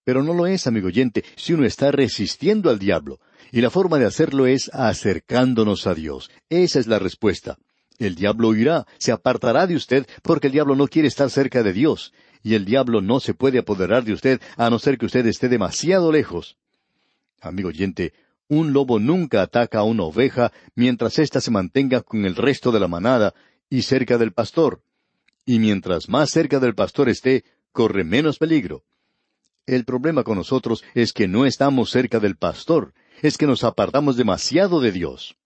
Pero 0.03 0.23
no 0.23 0.33
lo 0.33 0.45
es, 0.45 0.67
amigo 0.67 0.87
oyente, 0.87 1.23
si 1.37 1.53
uno 1.53 1.65
está 1.65 1.91
resistiendo 1.91 2.69
al 2.69 2.79
diablo. 2.79 3.19
Y 3.51 3.61
la 3.61 3.69
forma 3.69 3.97
de 3.97 4.05
hacerlo 4.05 4.45
es 4.45 4.69
acercándonos 4.73 5.87
a 5.87 5.95
Dios. 5.95 6.29
Esa 6.49 6.79
es 6.79 6.87
la 6.87 6.99
respuesta. 6.99 7.57
El 7.97 8.15
diablo 8.15 8.49
huirá, 8.49 8.85
se 8.97 9.11
apartará 9.11 9.67
de 9.67 9.75
usted, 9.75 10.05
porque 10.21 10.47
el 10.47 10.53
diablo 10.53 10.75
no 10.75 10.87
quiere 10.87 11.07
estar 11.07 11.29
cerca 11.29 11.63
de 11.63 11.73
Dios. 11.73 12.13
Y 12.43 12.55
el 12.55 12.65
diablo 12.65 13.01
no 13.01 13.19
se 13.19 13.33
puede 13.33 13.59
apoderar 13.59 14.03
de 14.03 14.13
usted 14.13 14.41
a 14.57 14.69
no 14.69 14.79
ser 14.79 14.97
que 14.97 15.05
usted 15.05 15.25
esté 15.27 15.47
demasiado 15.47 16.11
lejos. 16.11 16.57
Amigo 17.41 17.69
oyente, 17.69 18.13
un 18.49 18.73
lobo 18.73 18.99
nunca 18.99 19.41
ataca 19.41 19.79
a 19.79 19.83
una 19.83 20.03
oveja 20.03 20.51
mientras 20.75 21.19
ésta 21.19 21.39
se 21.39 21.51
mantenga 21.51 22.01
con 22.01 22.25
el 22.25 22.35
resto 22.35 22.71
de 22.71 22.79
la 22.81 22.87
manada 22.87 23.33
y 23.69 23.83
cerca 23.83 24.17
del 24.17 24.33
pastor. 24.33 24.81
Y 25.49 25.57
mientras 25.57 26.09
más 26.09 26.29
cerca 26.29 26.59
del 26.59 26.75
pastor 26.75 27.09
esté, 27.09 27.43
corre 27.71 28.03
menos 28.03 28.37
peligro. 28.37 28.83
El 29.65 29.83
problema 29.83 30.23
con 30.23 30.37
nosotros 30.37 30.83
es 30.93 31.11
que 31.11 31.27
no 31.27 31.47
estamos 31.47 31.89
cerca 31.89 32.19
del 32.19 32.35
pastor, 32.35 32.93
es 33.23 33.35
que 33.35 33.47
nos 33.47 33.63
apartamos 33.63 34.15
demasiado 34.15 34.79
de 34.79 34.91
Dios. 34.91 35.37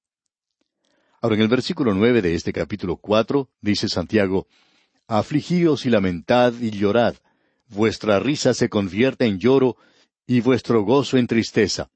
Ahora 1.22 1.38
en 1.38 1.44
el 1.44 1.48
versículo 1.48 1.94
nueve 1.94 2.22
de 2.22 2.36
este 2.36 2.52
capítulo 2.52 2.98
cuatro 2.98 3.48
dice 3.62 3.88
Santiago, 3.88 4.46
Afligíos 5.08 5.86
y 5.86 5.90
lamentad 5.90 6.54
y 6.60 6.72
llorad, 6.72 7.16
vuestra 7.70 8.20
risa 8.20 8.54
se 8.54 8.68
convierte 8.68 9.26
en 9.26 9.40
lloro 9.40 9.78
y 10.28 10.42
vuestro 10.42 10.84
gozo 10.84 11.16
en 11.16 11.28
tristeza. 11.28 11.92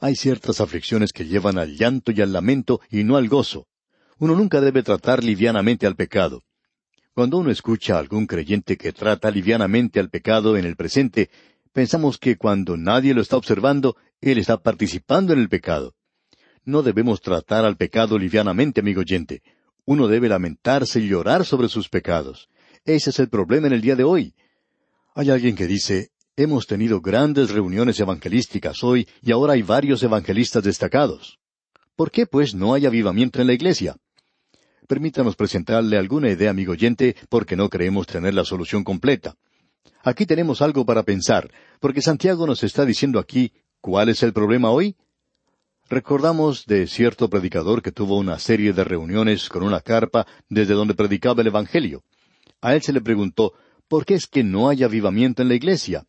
Hay 0.00 0.16
ciertas 0.16 0.60
aflicciones 0.60 1.12
que 1.12 1.24
llevan 1.24 1.56
al 1.58 1.76
llanto 1.76 2.10
y 2.10 2.20
al 2.20 2.32
lamento 2.32 2.80
y 2.90 3.04
no 3.04 3.16
al 3.16 3.28
gozo. 3.28 3.68
Uno 4.18 4.34
nunca 4.34 4.60
debe 4.60 4.82
tratar 4.82 5.22
livianamente 5.22 5.86
al 5.86 5.94
pecado. 5.94 6.42
Cuando 7.16 7.38
uno 7.38 7.50
escucha 7.50 7.96
a 7.96 7.98
algún 7.98 8.26
creyente 8.26 8.76
que 8.76 8.92
trata 8.92 9.30
livianamente 9.30 9.98
al 9.98 10.10
pecado 10.10 10.58
en 10.58 10.66
el 10.66 10.76
presente, 10.76 11.30
pensamos 11.72 12.18
que 12.18 12.36
cuando 12.36 12.76
nadie 12.76 13.14
lo 13.14 13.22
está 13.22 13.38
observando, 13.38 13.96
él 14.20 14.36
está 14.36 14.58
participando 14.58 15.32
en 15.32 15.38
el 15.38 15.48
pecado. 15.48 15.94
No 16.66 16.82
debemos 16.82 17.22
tratar 17.22 17.64
al 17.64 17.78
pecado 17.78 18.18
livianamente, 18.18 18.80
amigo 18.80 19.00
oyente. 19.00 19.40
Uno 19.86 20.08
debe 20.08 20.28
lamentarse 20.28 21.00
y 21.00 21.08
llorar 21.08 21.46
sobre 21.46 21.70
sus 21.70 21.88
pecados. 21.88 22.50
Ese 22.84 23.08
es 23.08 23.18
el 23.18 23.30
problema 23.30 23.68
en 23.68 23.72
el 23.72 23.80
día 23.80 23.96
de 23.96 24.04
hoy. 24.04 24.34
Hay 25.14 25.30
alguien 25.30 25.56
que 25.56 25.66
dice, 25.66 26.10
hemos 26.36 26.66
tenido 26.66 27.00
grandes 27.00 27.50
reuniones 27.50 27.98
evangelísticas 27.98 28.84
hoy 28.84 29.08
y 29.22 29.32
ahora 29.32 29.54
hay 29.54 29.62
varios 29.62 30.02
evangelistas 30.02 30.62
destacados. 30.62 31.38
¿Por 31.96 32.10
qué, 32.10 32.26
pues, 32.26 32.54
no 32.54 32.74
hay 32.74 32.84
avivamiento 32.84 33.40
en 33.40 33.46
la 33.46 33.54
iglesia? 33.54 33.96
Permítanos 34.86 35.34
presentarle 35.34 35.98
alguna 35.98 36.30
idea, 36.30 36.50
amigo 36.50 36.72
oyente, 36.72 37.16
porque 37.28 37.56
no 37.56 37.68
creemos 37.68 38.06
tener 38.06 38.34
la 38.34 38.44
solución 38.44 38.84
completa. 38.84 39.36
Aquí 40.04 40.26
tenemos 40.26 40.62
algo 40.62 40.86
para 40.86 41.02
pensar, 41.02 41.50
porque 41.80 42.00
Santiago 42.00 42.46
nos 42.46 42.62
está 42.62 42.84
diciendo 42.84 43.18
aquí 43.18 43.52
cuál 43.80 44.08
es 44.08 44.22
el 44.22 44.32
problema 44.32 44.70
hoy. 44.70 44.96
Recordamos 45.88 46.66
de 46.66 46.86
cierto 46.86 47.28
predicador 47.28 47.82
que 47.82 47.92
tuvo 47.92 48.16
una 48.16 48.38
serie 48.38 48.72
de 48.72 48.84
reuniones 48.84 49.48
con 49.48 49.64
una 49.64 49.80
carpa 49.80 50.26
desde 50.48 50.74
donde 50.74 50.94
predicaba 50.94 51.42
el 51.42 51.48
Evangelio. 51.48 52.04
A 52.60 52.74
él 52.74 52.82
se 52.82 52.92
le 52.92 53.00
preguntó, 53.00 53.54
¿por 53.88 54.04
qué 54.04 54.14
es 54.14 54.26
que 54.26 54.44
no 54.44 54.68
hay 54.68 54.84
avivamiento 54.84 55.42
en 55.42 55.48
la 55.48 55.54
iglesia? 55.54 56.06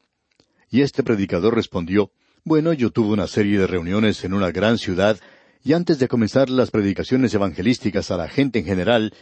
Y 0.69 0.81
este 0.81 1.01
predicador 1.01 1.55
respondió, 1.55 2.11
bueno, 2.43 2.73
yo 2.73 2.91
tuve 2.91 3.13
una 3.13 3.27
serie 3.27 3.59
de 3.59 3.67
reuniones 3.67 4.23
en 4.23 4.33
una 4.33 4.51
gran 4.51 4.77
ciudad, 4.77 5.19
y 5.67 5.73
antes 5.73 5.99
de 5.99 6.07
comenzar 6.07 6.49
las 6.49 6.71
predicaciones 6.71 7.33
evangelísticas 7.33 8.09
a 8.09 8.15
la 8.15 8.29
gente 8.29 8.59
en 8.59 8.63
general, 8.63 9.13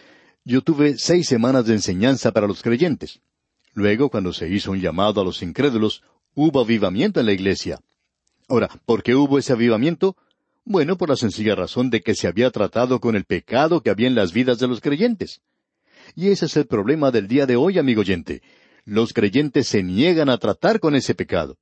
yo 0.44 0.62
tuve 0.62 0.96
seis 0.96 1.28
semanas 1.28 1.66
de 1.66 1.74
enseñanza 1.74 2.32
para 2.34 2.46
los 2.46 2.62
creyentes. 2.62 3.20
Luego, 3.74 4.12
cuando 4.12 4.32
se 4.32 4.48
hizo 4.48 4.70
un 4.70 4.80
llamado 4.80 5.20
a 5.20 5.24
los 5.24 5.42
incrédulos, 5.42 6.04
hubo 6.36 6.62
avivamiento 6.62 7.20
en 7.20 7.26
la 7.26 7.34
iglesia. 7.34 7.80
Ahora, 8.48 8.70
¿por 8.86 9.02
qué 9.02 9.16
hubo 9.16 9.40
ese 9.40 9.54
avivamiento? 9.54 10.16
Bueno, 10.66 11.00
por 11.00 11.10
la 11.10 11.16
sencilla 11.16 11.56
razón 11.56 11.90
de 11.90 12.02
que 12.02 12.14
se 12.14 12.28
había 12.28 12.52
tratado 12.52 13.00
con 13.00 13.16
el 13.16 13.26
pecado 13.26 13.82
que 13.82 13.90
había 13.90 14.06
en 14.06 14.14
las 14.14 14.32
vidas 14.32 14.60
de 14.60 14.68
los 14.68 14.82
creyentes. 14.82 15.42
Y 16.16 16.28
ese 16.28 16.46
es 16.46 16.56
el 16.58 16.68
problema 16.68 17.10
del 17.10 17.28
día 17.28 17.48
de 17.48 17.56
hoy, 17.56 17.80
amigo 17.80 18.02
oyente. 18.02 18.44
Los 18.84 19.14
creyentes 19.14 19.68
se 19.68 19.82
niegan 19.82 20.30
a 20.30 20.38
tratar 20.38 20.80
con 20.80 20.94
ese 20.94 21.16
pecado. 21.16 21.58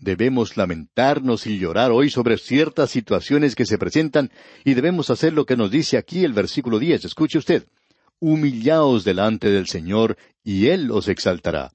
Debemos 0.00 0.56
lamentarnos 0.56 1.46
y 1.46 1.58
llorar 1.58 1.90
hoy 1.90 2.10
sobre 2.10 2.38
ciertas 2.38 2.90
situaciones 2.90 3.54
que 3.54 3.66
se 3.66 3.78
presentan 3.78 4.30
y 4.64 4.74
debemos 4.74 5.10
hacer 5.10 5.32
lo 5.32 5.44
que 5.44 5.56
nos 5.56 5.70
dice 5.70 5.96
aquí 5.96 6.24
el 6.24 6.32
versículo 6.32 6.78
diez. 6.78 7.04
Escuche 7.04 7.38
usted. 7.38 7.66
Humillaos 8.20 9.04
delante 9.04 9.50
del 9.50 9.66
Señor 9.66 10.16
y 10.44 10.66
Él 10.68 10.90
os 10.90 11.08
exaltará. 11.08 11.72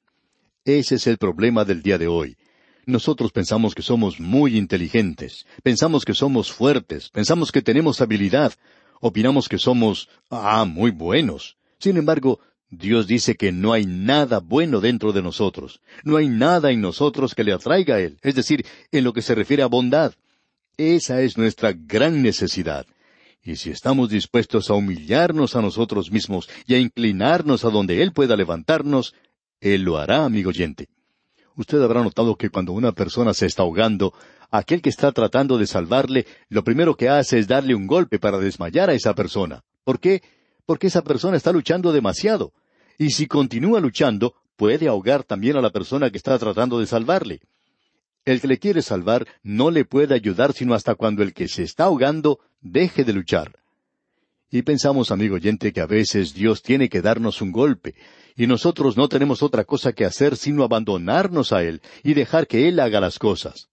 Ese 0.66 0.96
es 0.96 1.08
el 1.08 1.18
problema 1.18 1.66
del 1.66 1.82
día 1.82 1.98
de 1.98 2.08
hoy. 2.08 2.38
Nosotros 2.86 3.32
pensamos 3.32 3.76
que 3.76 3.82
somos 3.82 4.20
muy 4.20 4.58
inteligentes, 4.58 5.46
pensamos 5.62 6.04
que 6.04 6.14
somos 6.14 6.52
fuertes, 6.52 7.10
pensamos 7.10 7.52
que 7.52 7.62
tenemos 7.62 8.02
habilidad, 8.02 8.54
opinamos 9.00 9.48
que 9.48 9.58
somos, 9.58 10.10
ah, 10.30 10.66
muy 10.66 10.92
buenos. 10.92 11.58
Sin 11.80 11.96
embargo, 11.98 12.40
Dios 12.78 13.08
dice 13.08 13.36
que 13.36 13.52
no 13.52 13.74
hay 13.74 13.86
nada 13.86 14.40
bueno 14.40 14.82
dentro 14.82 15.12
de 15.12 15.22
nosotros, 15.22 15.82
no 16.04 16.18
hay 16.18 16.28
nada 16.28 16.72
en 16.72 16.82
nosotros 16.82 17.36
que 17.36 17.44
le 17.44 17.54
atraiga 17.54 17.96
a 17.96 18.00
Él, 18.00 18.18
es 18.22 18.36
decir, 18.36 18.66
en 18.92 19.04
lo 19.04 19.14
que 19.14 19.22
se 19.22 19.36
refiere 19.36 19.64
a 19.64 19.68
bondad. 19.68 20.14
Esa 20.78 21.22
es 21.22 21.38
nuestra 21.38 21.74
gran 21.74 22.22
necesidad. 22.22 22.86
Y 23.44 23.58
si 23.58 23.70
estamos 23.72 24.10
dispuestos 24.10 24.70
a 24.70 24.74
humillarnos 24.74 25.56
a 25.56 25.62
nosotros 25.62 26.12
mismos 26.12 26.50
y 26.66 26.76
a 26.76 26.80
inclinarnos 26.80 27.66
a 27.66 27.70
donde 27.70 28.02
Él 28.02 28.14
pueda 28.14 28.36
levantarnos, 28.36 29.14
Él 29.60 29.84
lo 29.84 29.98
hará, 29.98 30.26
amigo 30.26 30.50
oyente. 30.50 30.88
Usted 31.56 31.82
habrá 31.82 32.02
notado 32.02 32.36
que 32.36 32.50
cuando 32.50 32.72
una 32.72 32.94
persona 32.94 33.34
se 33.34 33.46
está 33.46 33.62
ahogando, 33.62 34.14
aquel 34.50 34.82
que 34.82 34.90
está 34.90 35.12
tratando 35.12 35.58
de 35.58 35.68
salvarle, 35.68 36.26
lo 36.50 36.64
primero 36.64 36.96
que 36.96 37.10
hace 37.10 37.38
es 37.38 37.48
darle 37.48 37.76
un 37.76 37.86
golpe 37.86 38.18
para 38.18 38.40
desmayar 38.40 38.90
a 38.90 38.94
esa 38.94 39.14
persona. 39.14 39.64
¿Por 39.84 40.00
qué? 40.00 40.24
Porque 40.66 40.88
esa 40.88 41.04
persona 41.04 41.38
está 41.38 41.52
luchando 41.52 41.92
demasiado. 41.92 42.54
Y 42.98 43.12
si 43.12 43.28
continúa 43.28 43.80
luchando, 43.80 44.36
puede 44.56 44.88
ahogar 44.88 45.24
también 45.24 45.58
a 45.58 45.62
la 45.62 45.72
persona 45.72 46.10
que 46.10 46.18
está 46.18 46.38
tratando 46.38 46.80
de 46.80 46.88
salvarle. 46.88 47.42
El 48.26 48.40
que 48.40 48.48
le 48.48 48.60
quiere 48.60 48.82
salvar 48.82 49.28
no 49.44 49.72
le 49.72 49.84
puede 49.84 50.16
ayudar 50.16 50.54
sino 50.54 50.74
hasta 50.74 50.96
cuando 50.96 51.24
el 51.24 51.34
que 51.34 51.48
se 51.48 51.64
está 51.64 51.86
ahogando 51.86 52.40
deje 52.62 53.04
de 53.04 53.14
luchar. 53.14 53.60
Y 54.50 54.62
pensamos, 54.62 55.12
amigo 55.12 55.36
oyente, 55.36 55.74
que 55.74 55.82
a 55.82 55.88
veces 55.88 56.34
Dios 56.34 56.62
tiene 56.62 56.88
que 56.88 57.02
darnos 57.02 57.42
un 57.42 57.52
golpe, 57.52 57.96
y 58.36 58.48
nosotros 58.48 58.96
no 58.98 59.10
tenemos 59.10 59.44
otra 59.44 59.66
cosa 59.66 59.94
que 59.94 60.06
hacer 60.06 60.38
sino 60.38 60.64
abandonarnos 60.64 61.52
a 61.52 61.64
Él 61.64 61.82
y 62.04 62.14
dejar 62.14 62.48
que 62.48 62.68
Él 62.68 62.80
haga 62.80 63.00
las 63.00 63.20
cosas. 63.20 63.70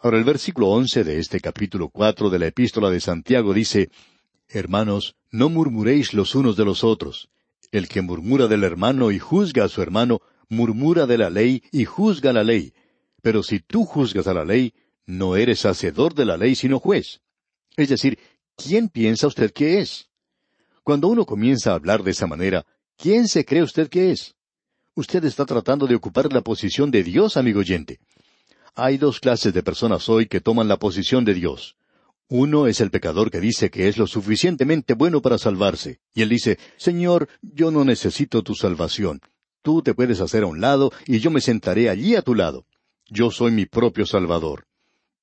Ahora 0.00 0.18
el 0.18 0.24
versículo 0.24 0.68
once 0.68 1.04
de 1.04 1.18
este 1.18 1.40
capítulo 1.40 1.88
cuatro 1.88 2.30
de 2.30 2.38
la 2.38 2.46
epístola 2.46 2.90
de 2.90 3.00
Santiago 3.00 3.52
dice 3.54 3.90
Hermanos, 4.48 5.14
no 5.30 5.48
murmuréis 5.48 6.14
los 6.14 6.34
unos 6.34 6.56
de 6.56 6.64
los 6.64 6.82
otros. 6.82 7.28
El 7.72 7.88
que 7.88 8.02
murmura 8.02 8.48
del 8.48 8.64
hermano 8.64 9.10
y 9.10 9.18
juzga 9.18 9.64
a 9.64 9.68
su 9.68 9.82
hermano, 9.82 10.20
murmura 10.48 11.06
de 11.06 11.18
la 11.18 11.30
ley 11.30 11.62
y 11.72 11.84
juzga 11.84 12.32
la 12.32 12.44
ley. 12.44 12.72
Pero 13.22 13.42
si 13.42 13.60
tú 13.60 13.84
juzgas 13.84 14.26
a 14.26 14.34
la 14.34 14.44
ley, 14.44 14.74
no 15.06 15.36
eres 15.36 15.64
hacedor 15.66 16.14
de 16.14 16.24
la 16.24 16.36
ley 16.36 16.54
sino 16.54 16.78
juez. 16.78 17.20
Es 17.76 17.88
decir, 17.88 18.18
¿quién 18.56 18.88
piensa 18.88 19.26
usted 19.26 19.52
que 19.52 19.80
es? 19.80 20.08
Cuando 20.82 21.08
uno 21.08 21.24
comienza 21.26 21.70
a 21.70 21.74
hablar 21.74 22.02
de 22.02 22.10
esa 22.10 22.26
manera, 22.26 22.66
¿Quién 23.00 23.28
se 23.28 23.46
cree 23.46 23.62
usted 23.62 23.88
que 23.88 24.10
es? 24.10 24.34
Usted 24.94 25.24
está 25.24 25.46
tratando 25.46 25.86
de 25.86 25.94
ocupar 25.94 26.30
la 26.30 26.42
posición 26.42 26.90
de 26.90 27.02
Dios, 27.02 27.38
amigo 27.38 27.60
oyente. 27.60 27.98
Hay 28.74 28.98
dos 28.98 29.20
clases 29.20 29.54
de 29.54 29.62
personas 29.62 30.06
hoy 30.10 30.26
que 30.26 30.42
toman 30.42 30.68
la 30.68 30.76
posición 30.76 31.24
de 31.24 31.32
Dios. 31.32 31.78
Uno 32.32 32.68
es 32.68 32.80
el 32.80 32.92
pecador 32.92 33.28
que 33.28 33.40
dice 33.40 33.70
que 33.70 33.88
es 33.88 33.98
lo 33.98 34.06
suficientemente 34.06 34.94
bueno 34.94 35.20
para 35.20 35.36
salvarse. 35.36 35.98
Y 36.14 36.22
él 36.22 36.28
dice, 36.28 36.60
Señor, 36.76 37.28
yo 37.42 37.72
no 37.72 37.84
necesito 37.84 38.44
tu 38.44 38.54
salvación. 38.54 39.20
Tú 39.62 39.82
te 39.82 39.94
puedes 39.94 40.20
hacer 40.20 40.44
a 40.44 40.46
un 40.46 40.60
lado 40.60 40.92
y 41.06 41.18
yo 41.18 41.32
me 41.32 41.40
sentaré 41.40 41.90
allí 41.90 42.14
a 42.14 42.22
tu 42.22 42.36
lado. 42.36 42.66
Yo 43.08 43.32
soy 43.32 43.50
mi 43.50 43.66
propio 43.66 44.06
Salvador. 44.06 44.66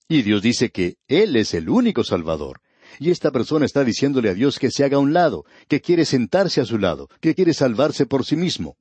Y 0.10 0.22
Dios 0.22 0.42
dice 0.42 0.70
que 0.70 0.98
Él 1.08 1.38
es 1.38 1.54
el 1.54 1.70
único 1.70 2.04
Salvador. 2.04 2.60
Y 3.00 3.10
esta 3.10 3.32
persona 3.32 3.66
está 3.66 3.86
diciéndole 3.86 4.30
a 4.30 4.34
Dios 4.34 4.60
que 4.60 4.70
se 4.70 4.84
haga 4.84 4.98
a 4.98 5.00
un 5.00 5.14
lado, 5.14 5.46
que 5.70 5.80
quiere 5.80 6.04
sentarse 6.04 6.60
a 6.60 6.66
su 6.66 6.78
lado, 6.78 7.08
que 7.22 7.36
quiere 7.36 7.54
salvarse 7.54 8.06
por 8.06 8.26
sí 8.26 8.36
mismo. 8.36 8.76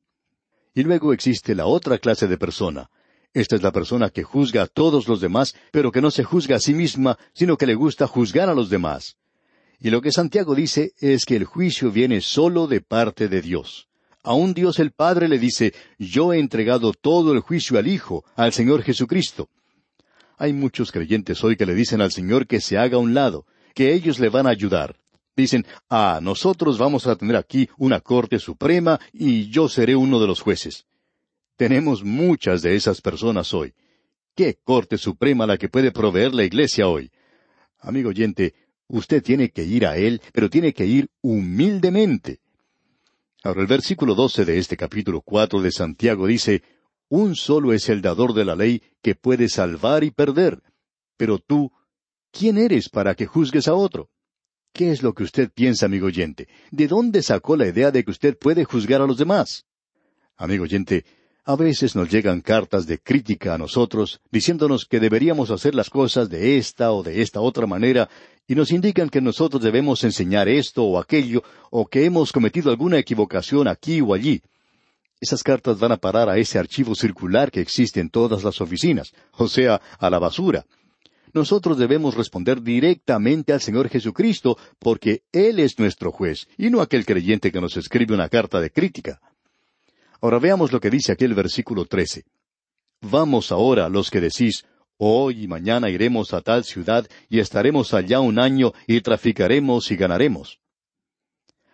Y 0.75 0.83
luego 0.83 1.13
existe 1.13 1.55
la 1.55 1.67
otra 1.67 1.99
clase 1.99 2.27
de 2.27 2.39
persona. 2.39 2.91
Esta 3.37 3.55
es 3.55 3.63
la 3.63 3.71
persona 3.71 4.09
que 4.09 4.23
juzga 4.23 4.63
a 4.63 4.67
todos 4.67 5.09
los 5.09 5.21
demás, 5.21 5.55
pero 5.71 5.93
que 5.93 6.01
no 6.01 6.11
se 6.11 6.25
juzga 6.25 6.57
a 6.57 6.59
sí 6.59 6.73
misma, 6.73 7.19
sino 7.35 7.59
que 7.59 7.67
le 7.67 7.75
gusta 7.75 8.07
juzgar 8.07 8.49
a 8.49 8.55
los 8.55 8.71
demás. 8.71 9.19
Y 9.79 9.91
lo 9.91 10.01
que 10.01 10.11
Santiago 10.11 10.55
dice 10.55 10.95
es 11.01 11.27
que 11.27 11.37
el 11.37 11.45
juicio 11.45 11.91
viene 11.91 12.23
solo 12.23 12.67
de 12.67 12.81
parte 12.81 13.29
de 13.29 13.43
Dios. 13.43 13.89
Aún 14.23 14.55
Dios 14.55 14.79
el 14.79 14.91
Padre 14.91 15.29
le 15.29 15.39
dice, 15.39 15.75
yo 15.99 16.33
he 16.33 16.39
entregado 16.39 16.95
todo 16.95 17.35
el 17.35 17.41
juicio 17.41 17.79
al 17.79 17.89
Hijo, 17.89 18.25
al 18.37 18.55
Señor 18.55 18.83
Jesucristo. 18.83 19.51
Hay 20.39 20.55
muchos 20.55 20.91
creyentes 20.91 21.45
hoy 21.45 21.57
que 21.57 21.67
le 21.67 21.75
dicen 21.75 22.01
al 22.01 22.13
Señor 22.13 22.47
que 22.47 22.63
se 22.63 22.79
haga 22.79 22.97
a 22.97 23.01
un 23.01 23.13
lado, 23.13 23.45
que 23.75 23.93
ellos 23.93 24.19
le 24.19 24.31
van 24.31 24.47
a 24.47 24.51
ayudar. 24.51 24.97
Dicen, 25.37 25.67
ah, 25.91 26.21
nosotros 26.23 26.79
vamos 26.79 27.07
a 27.07 27.17
tener 27.17 27.37
aquí 27.37 27.69
una 27.77 28.01
Corte 28.01 28.39
Suprema 28.39 28.99
y 29.13 29.51
yo 29.51 29.69
seré 29.69 29.95
uno 29.95 30.21
de 30.21 30.27
los 30.27 30.41
jueces. 30.41 30.87
Tenemos 31.57 32.05
muchas 32.05 32.63
de 32.63 32.77
esas 32.77 33.01
personas 33.01 33.55
hoy. 33.55 33.75
¿Qué 34.35 34.59
Corte 34.63 34.99
Suprema 34.99 35.47
la 35.47 35.57
que 35.57 35.69
puede 35.69 35.91
proveer 35.91 36.35
la 36.35 36.45
Iglesia 36.45 36.89
hoy? 36.89 37.11
Amigo 37.79 38.11
oyente, 38.11 38.55
usted 38.89 39.23
tiene 39.23 39.51
que 39.51 39.65
ir 39.65 39.87
a 39.87 39.97
Él, 39.97 40.21
pero 40.33 40.51
tiene 40.51 40.75
que 40.75 40.85
ir 40.85 41.09
humildemente. 41.23 42.41
Ahora 43.43 43.63
el 43.63 43.67
versículo 43.67 44.15
doce 44.15 44.45
de 44.45 44.59
este 44.59 44.77
capítulo 44.77 45.23
cuatro 45.23 45.63
de 45.63 45.71
Santiago 45.71 46.27
dice, 46.27 46.63
Un 47.09 47.35
solo 47.35 47.73
es 47.73 47.89
el 47.89 48.03
dador 48.03 48.35
de 48.35 48.45
la 48.45 48.55
ley 48.55 48.83
que 49.01 49.15
puede 49.15 49.49
salvar 49.49 50.05
y 50.05 50.11
perder. 50.11 50.61
Pero 51.17 51.39
tú, 51.39 51.73
¿Quién 52.39 52.59
eres 52.59 52.91
para 52.91 53.15
que 53.15 53.25
juzgues 53.25 53.67
a 53.67 53.73
otro? 53.73 54.11
¿Qué 54.75 54.91
es 54.91 55.03
lo 55.03 55.15
que 55.15 55.23
usted 55.23 55.51
piensa, 55.51 55.87
amigo 55.87 56.09
oyente? 56.09 56.49
¿De 56.71 56.87
dónde 56.87 57.23
sacó 57.23 57.57
la 57.57 57.67
idea 57.67 57.91
de 57.91 58.05
que 58.05 58.11
usted 58.11 58.37
puede 58.37 58.65
juzgar 58.65 59.01
a 59.01 59.07
los 59.07 59.17
demás? 59.17 59.65
Amigo 60.37 60.65
oyente, 60.65 61.07
a 61.47 61.55
veces 61.55 61.95
nos 61.95 62.11
llegan 62.11 62.41
cartas 62.41 62.89
de 62.89 62.99
crítica 62.99 63.55
a 63.55 63.59
nosotros, 63.59 64.21
diciéndonos 64.33 64.85
que 64.85 64.99
deberíamos 64.99 65.53
hacer 65.53 65.77
las 65.77 65.89
cosas 65.89 66.29
de 66.29 66.59
esta 66.59 66.91
o 66.91 67.05
de 67.05 67.23
esta 67.23 67.41
otra 67.41 67.69
manera, 67.69 68.09
y 68.49 68.57
nos 68.57 68.73
indican 68.73 69.09
que 69.09 69.21
nosotros 69.21 69.63
debemos 69.63 70.03
enseñar 70.03 70.49
esto 70.49 70.83
o 70.83 70.99
aquello, 70.99 71.45
o 71.71 71.87
que 71.87 72.05
hemos 72.05 72.33
cometido 72.33 72.69
alguna 72.71 72.99
equivocación 72.99 73.69
aquí 73.69 74.01
o 74.01 74.13
allí. 74.13 74.43
Esas 75.21 75.45
cartas 75.45 75.79
van 75.79 75.93
a 75.93 75.97
parar 75.97 76.29
a 76.29 76.37
ese 76.37 76.59
archivo 76.59 76.97
circular 76.97 77.53
que 77.53 77.61
existe 77.61 78.01
en 78.01 78.11
todas 78.11 78.43
las 78.43 78.61
oficinas, 78.61 79.13
o 79.33 79.47
sea, 79.47 79.81
a 80.01 80.11
la 80.11 80.19
basura 80.19 80.67
nosotros 81.33 81.77
debemos 81.77 82.15
responder 82.15 82.63
directamente 82.63 83.53
al 83.53 83.61
Señor 83.61 83.91
Jesucristo, 83.91 84.57
porque 84.79 85.23
Él 85.33 85.61
es 85.61 85.79
nuestro 85.79 86.11
juez, 86.11 86.49
y 86.57 86.71
no 86.71 86.81
aquel 86.81 87.05
creyente 87.05 87.53
que 87.53 87.61
nos 87.61 87.77
escribe 87.77 88.15
una 88.15 88.31
carta 88.31 88.59
de 88.59 88.71
crítica. 88.71 89.21
Ahora 90.21 90.39
veamos 90.39 90.73
lo 90.73 90.81
que 90.81 90.91
dice 90.91 91.13
aquí 91.13 91.25
el 91.25 91.35
versículo 91.35 91.85
trece. 91.85 92.25
Vamos 93.01 93.53
ahora 93.53 93.89
los 93.89 94.11
que 94.11 94.21
decís, 94.21 94.65
hoy 94.97 95.45
y 95.45 95.49
mañana 95.49 95.91
iremos 95.91 96.33
a 96.33 96.41
tal 96.41 96.65
ciudad 96.65 97.07
y 97.29 97.41
estaremos 97.41 97.93
allá 97.95 98.21
un 98.21 98.39
año 98.39 98.73
y 98.87 99.01
traficaremos 99.01 99.91
y 99.91 99.97
ganaremos. 99.97 100.59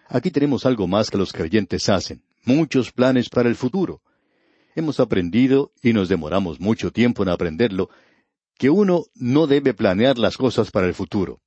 Aquí 0.08 0.30
tenemos 0.30 0.66
algo 0.66 0.86
más 0.86 1.10
que 1.10 1.18
los 1.18 1.32
creyentes 1.32 1.88
hacen, 1.88 2.22
muchos 2.44 2.92
planes 2.92 3.28
para 3.28 3.48
el 3.48 3.56
futuro. 3.56 4.02
Hemos 4.74 5.00
aprendido, 5.00 5.72
y 5.82 5.92
nos 5.92 6.08
demoramos 6.08 6.60
mucho 6.60 6.90
tiempo 6.90 7.22
en 7.22 7.28
aprenderlo, 7.28 7.90
que 8.58 8.70
uno 8.70 9.04
no 9.14 9.46
debe 9.46 9.74
planear 9.74 10.18
las 10.18 10.36
cosas 10.36 10.70
para 10.70 10.86
el 10.86 10.94
futuro. 10.94 11.40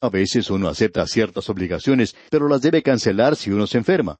A 0.00 0.08
veces 0.08 0.50
uno 0.50 0.68
acepta 0.68 1.06
ciertas 1.06 1.48
obligaciones, 1.50 2.16
pero 2.30 2.48
las 2.48 2.62
debe 2.62 2.82
cancelar 2.82 3.36
si 3.36 3.50
uno 3.50 3.66
se 3.66 3.78
enferma. 3.78 4.18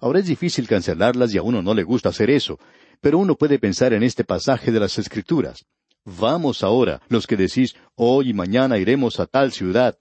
Ahora 0.00 0.20
es 0.20 0.26
difícil 0.26 0.66
cancelarlas 0.66 1.34
y 1.34 1.38
a 1.38 1.42
uno 1.42 1.62
no 1.62 1.74
le 1.74 1.82
gusta 1.82 2.08
hacer 2.08 2.30
eso, 2.30 2.58
pero 3.00 3.18
uno 3.18 3.34
puede 3.34 3.58
pensar 3.58 3.92
en 3.92 4.02
este 4.02 4.24
pasaje 4.24 4.72
de 4.72 4.80
las 4.80 4.98
Escrituras. 4.98 5.64
Vamos 6.04 6.62
ahora, 6.62 7.02
los 7.08 7.26
que 7.26 7.36
decís, 7.36 7.74
hoy 7.94 8.30
y 8.30 8.32
mañana 8.32 8.78
iremos 8.78 9.20
a 9.20 9.26
tal 9.26 9.52
ciudad, 9.52 9.98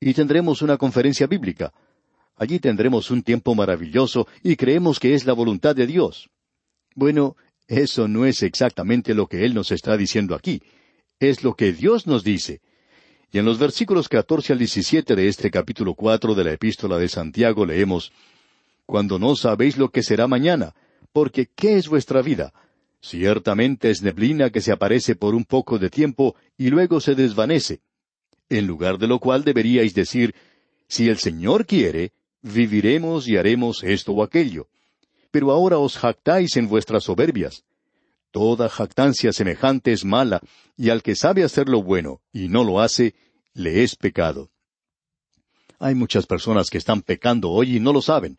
y 0.00 0.14
tendremos 0.14 0.62
una 0.62 0.76
conferencia 0.76 1.26
bíblica. 1.26 1.72
Allí 2.36 2.58
tendremos 2.58 3.10
un 3.10 3.22
tiempo 3.22 3.54
maravilloso 3.54 4.26
y 4.42 4.56
creemos 4.56 5.00
que 5.00 5.14
es 5.14 5.24
la 5.24 5.32
voluntad 5.32 5.74
de 5.74 5.86
Dios. 5.86 6.28
Bueno, 6.94 7.36
eso 7.68 8.06
no 8.08 8.26
es 8.26 8.42
exactamente 8.42 9.14
lo 9.14 9.26
que 9.26 9.44
Él 9.44 9.54
nos 9.54 9.72
está 9.72 9.96
diciendo 9.96 10.34
aquí. 10.34 10.62
Es 11.18 11.42
lo 11.42 11.54
que 11.54 11.72
Dios 11.72 12.06
nos 12.06 12.22
dice. 12.22 12.60
Y 13.32 13.38
en 13.38 13.44
los 13.44 13.58
versículos 13.58 14.08
catorce 14.08 14.52
al 14.52 14.58
diecisiete 14.58 15.16
de 15.16 15.28
este 15.28 15.50
capítulo 15.50 15.94
cuatro 15.94 16.34
de 16.34 16.44
la 16.44 16.52
epístola 16.52 16.98
de 16.98 17.08
Santiago 17.08 17.64
leemos 17.64 18.12
Cuando 18.86 19.18
no 19.18 19.36
sabéis 19.36 19.76
lo 19.76 19.90
que 19.90 20.02
será 20.02 20.26
mañana, 20.26 20.74
porque 21.12 21.48
¿qué 21.54 21.76
es 21.76 21.88
vuestra 21.88 22.22
vida? 22.22 22.52
Ciertamente 23.00 23.90
es 23.90 24.02
neblina 24.02 24.50
que 24.50 24.60
se 24.60 24.72
aparece 24.72 25.14
por 25.14 25.34
un 25.34 25.44
poco 25.44 25.78
de 25.78 25.90
tiempo 25.90 26.36
y 26.56 26.70
luego 26.70 27.00
se 27.00 27.14
desvanece. 27.14 27.80
En 28.48 28.66
lugar 28.66 28.98
de 28.98 29.06
lo 29.06 29.18
cual 29.18 29.44
deberíais 29.44 29.94
decir, 29.94 30.34
si 30.88 31.08
el 31.08 31.18
Señor 31.18 31.66
quiere, 31.66 32.12
viviremos 32.42 33.28
y 33.28 33.36
haremos 33.36 33.82
esto 33.82 34.12
o 34.12 34.22
aquello. 34.22 34.68
Pero 35.30 35.50
ahora 35.50 35.78
os 35.78 35.98
jactáis 35.98 36.56
en 36.56 36.68
vuestras 36.68 37.04
soberbias. 37.04 37.64
Toda 38.30 38.68
jactancia 38.68 39.32
semejante 39.32 39.92
es 39.92 40.04
mala, 40.04 40.40
y 40.76 40.90
al 40.90 41.02
que 41.02 41.14
sabe 41.14 41.44
hacer 41.44 41.68
lo 41.68 41.82
bueno 41.82 42.20
y 42.32 42.48
no 42.48 42.64
lo 42.64 42.80
hace, 42.80 43.14
le 43.52 43.82
es 43.82 43.96
pecado. 43.96 44.50
Hay 45.78 45.94
muchas 45.94 46.26
personas 46.26 46.70
que 46.70 46.78
están 46.78 47.02
pecando 47.02 47.50
hoy 47.50 47.76
y 47.76 47.80
no 47.80 47.92
lo 47.92 48.02
saben. 48.02 48.38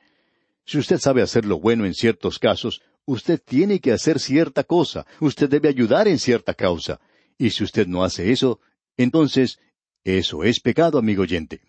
Si 0.65 0.77
usted 0.77 0.99
sabe 0.99 1.21
hacer 1.21 1.45
lo 1.45 1.59
bueno 1.59 1.85
en 1.85 1.93
ciertos 1.93 2.39
casos, 2.39 2.81
usted 3.05 3.39
tiene 3.43 3.79
que 3.79 3.91
hacer 3.91 4.19
cierta 4.19 4.63
cosa, 4.63 5.05
usted 5.19 5.49
debe 5.49 5.69
ayudar 5.69 6.07
en 6.07 6.19
cierta 6.19 6.53
causa. 6.53 6.99
Y 7.37 7.51
si 7.51 7.63
usted 7.63 7.87
no 7.87 8.03
hace 8.03 8.31
eso, 8.31 8.59
entonces 8.97 9.59
eso 10.03 10.43
es 10.43 10.59
pecado, 10.59 10.97
amigo 10.97 11.23
oyente. 11.23 11.61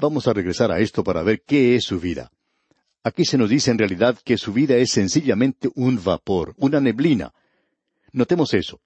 Vamos 0.00 0.28
a 0.28 0.32
regresar 0.32 0.70
a 0.70 0.80
esto 0.80 1.04
para 1.04 1.22
ver 1.22 1.42
qué 1.46 1.74
es 1.74 1.84
su 1.84 2.00
vida. 2.00 2.30
Aquí 3.02 3.24
se 3.24 3.38
nos 3.38 3.50
dice 3.50 3.70
en 3.70 3.78
realidad 3.78 4.18
que 4.24 4.38
su 4.38 4.52
vida 4.52 4.76
es 4.76 4.90
sencillamente 4.90 5.70
un 5.74 6.02
vapor, 6.02 6.54
una 6.58 6.80
neblina. 6.80 7.32
Notemos 8.12 8.54
eso. 8.54 8.80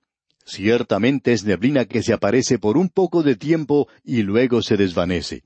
Ciertamente 0.45 1.33
es 1.33 1.45
neblina 1.45 1.85
que 1.85 2.03
se 2.03 2.13
aparece 2.13 2.59
por 2.59 2.77
un 2.77 2.89
poco 2.89 3.23
de 3.23 3.37
tiempo 3.37 3.89
y 4.03 4.23
luego 4.23 4.63
se 4.63 4.77
desvanece. 4.77 5.43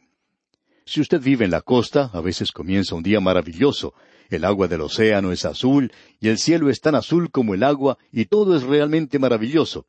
Si 0.88 1.02
usted 1.02 1.20
vive 1.20 1.44
en 1.44 1.50
la 1.50 1.60
costa, 1.60 2.08
a 2.14 2.22
veces 2.22 2.50
comienza 2.50 2.94
un 2.94 3.02
día 3.02 3.20
maravilloso. 3.20 3.92
El 4.30 4.42
agua 4.46 4.68
del 4.68 4.80
océano 4.80 5.32
es 5.32 5.44
azul, 5.44 5.92
y 6.18 6.28
el 6.28 6.38
cielo 6.38 6.70
es 6.70 6.80
tan 6.80 6.94
azul 6.94 7.30
como 7.30 7.52
el 7.52 7.62
agua, 7.62 7.98
y 8.10 8.24
todo 8.24 8.56
es 8.56 8.62
realmente 8.62 9.18
maravilloso. 9.18 9.84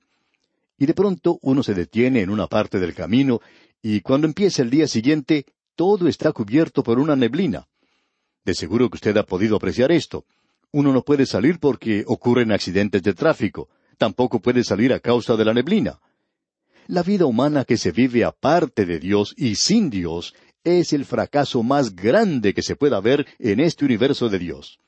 Y 0.77 0.87
de 0.87 0.93
pronto 0.93 1.39
uno 1.41 1.63
se 1.63 1.73
detiene 1.73 2.19
en 2.19 2.29
una 2.29 2.47
parte 2.47 2.81
del 2.81 2.93
camino, 2.93 3.39
y 3.81 4.01
cuando 4.01 4.27
empieza 4.27 4.61
el 4.61 4.69
día 4.69 4.89
siguiente, 4.89 5.45
todo 5.77 6.09
está 6.09 6.33
cubierto 6.33 6.83
por 6.83 6.99
una 6.99 7.15
neblina. 7.15 7.65
De 8.43 8.53
seguro 8.53 8.89
que 8.89 8.97
usted 8.97 9.15
ha 9.15 9.23
podido 9.23 9.55
apreciar 9.55 9.93
esto. 9.93 10.25
Uno 10.73 10.91
no 10.91 11.03
puede 11.03 11.25
salir 11.25 11.59
porque 11.59 12.03
ocurren 12.07 12.51
accidentes 12.51 13.03
de 13.03 13.13
tráfico. 13.13 13.69
Tampoco 13.97 14.41
puede 14.41 14.65
salir 14.65 14.91
a 14.91 14.99
causa 14.99 15.37
de 15.37 15.45
la 15.45 15.53
neblina. 15.53 16.01
La 16.87 17.03
vida 17.03 17.25
humana 17.25 17.65
que 17.65 17.77
se 17.77 17.91
vive 17.91 18.25
aparte 18.25 18.85
de 18.85 18.99
Dios 18.99 19.35
y 19.37 19.55
sin 19.55 19.91
Dios 19.91 20.33
es 20.63 20.93
el 20.93 21.05
fracaso 21.05 21.63
más 21.63 21.95
grande 21.95 22.53
que 22.53 22.61
se 22.61 22.75
pueda 22.75 22.99
ver 22.99 23.27
en 23.39 23.59
este 23.59 23.85
universo 23.85 24.29
de 24.29 24.39
Dios. 24.39 24.79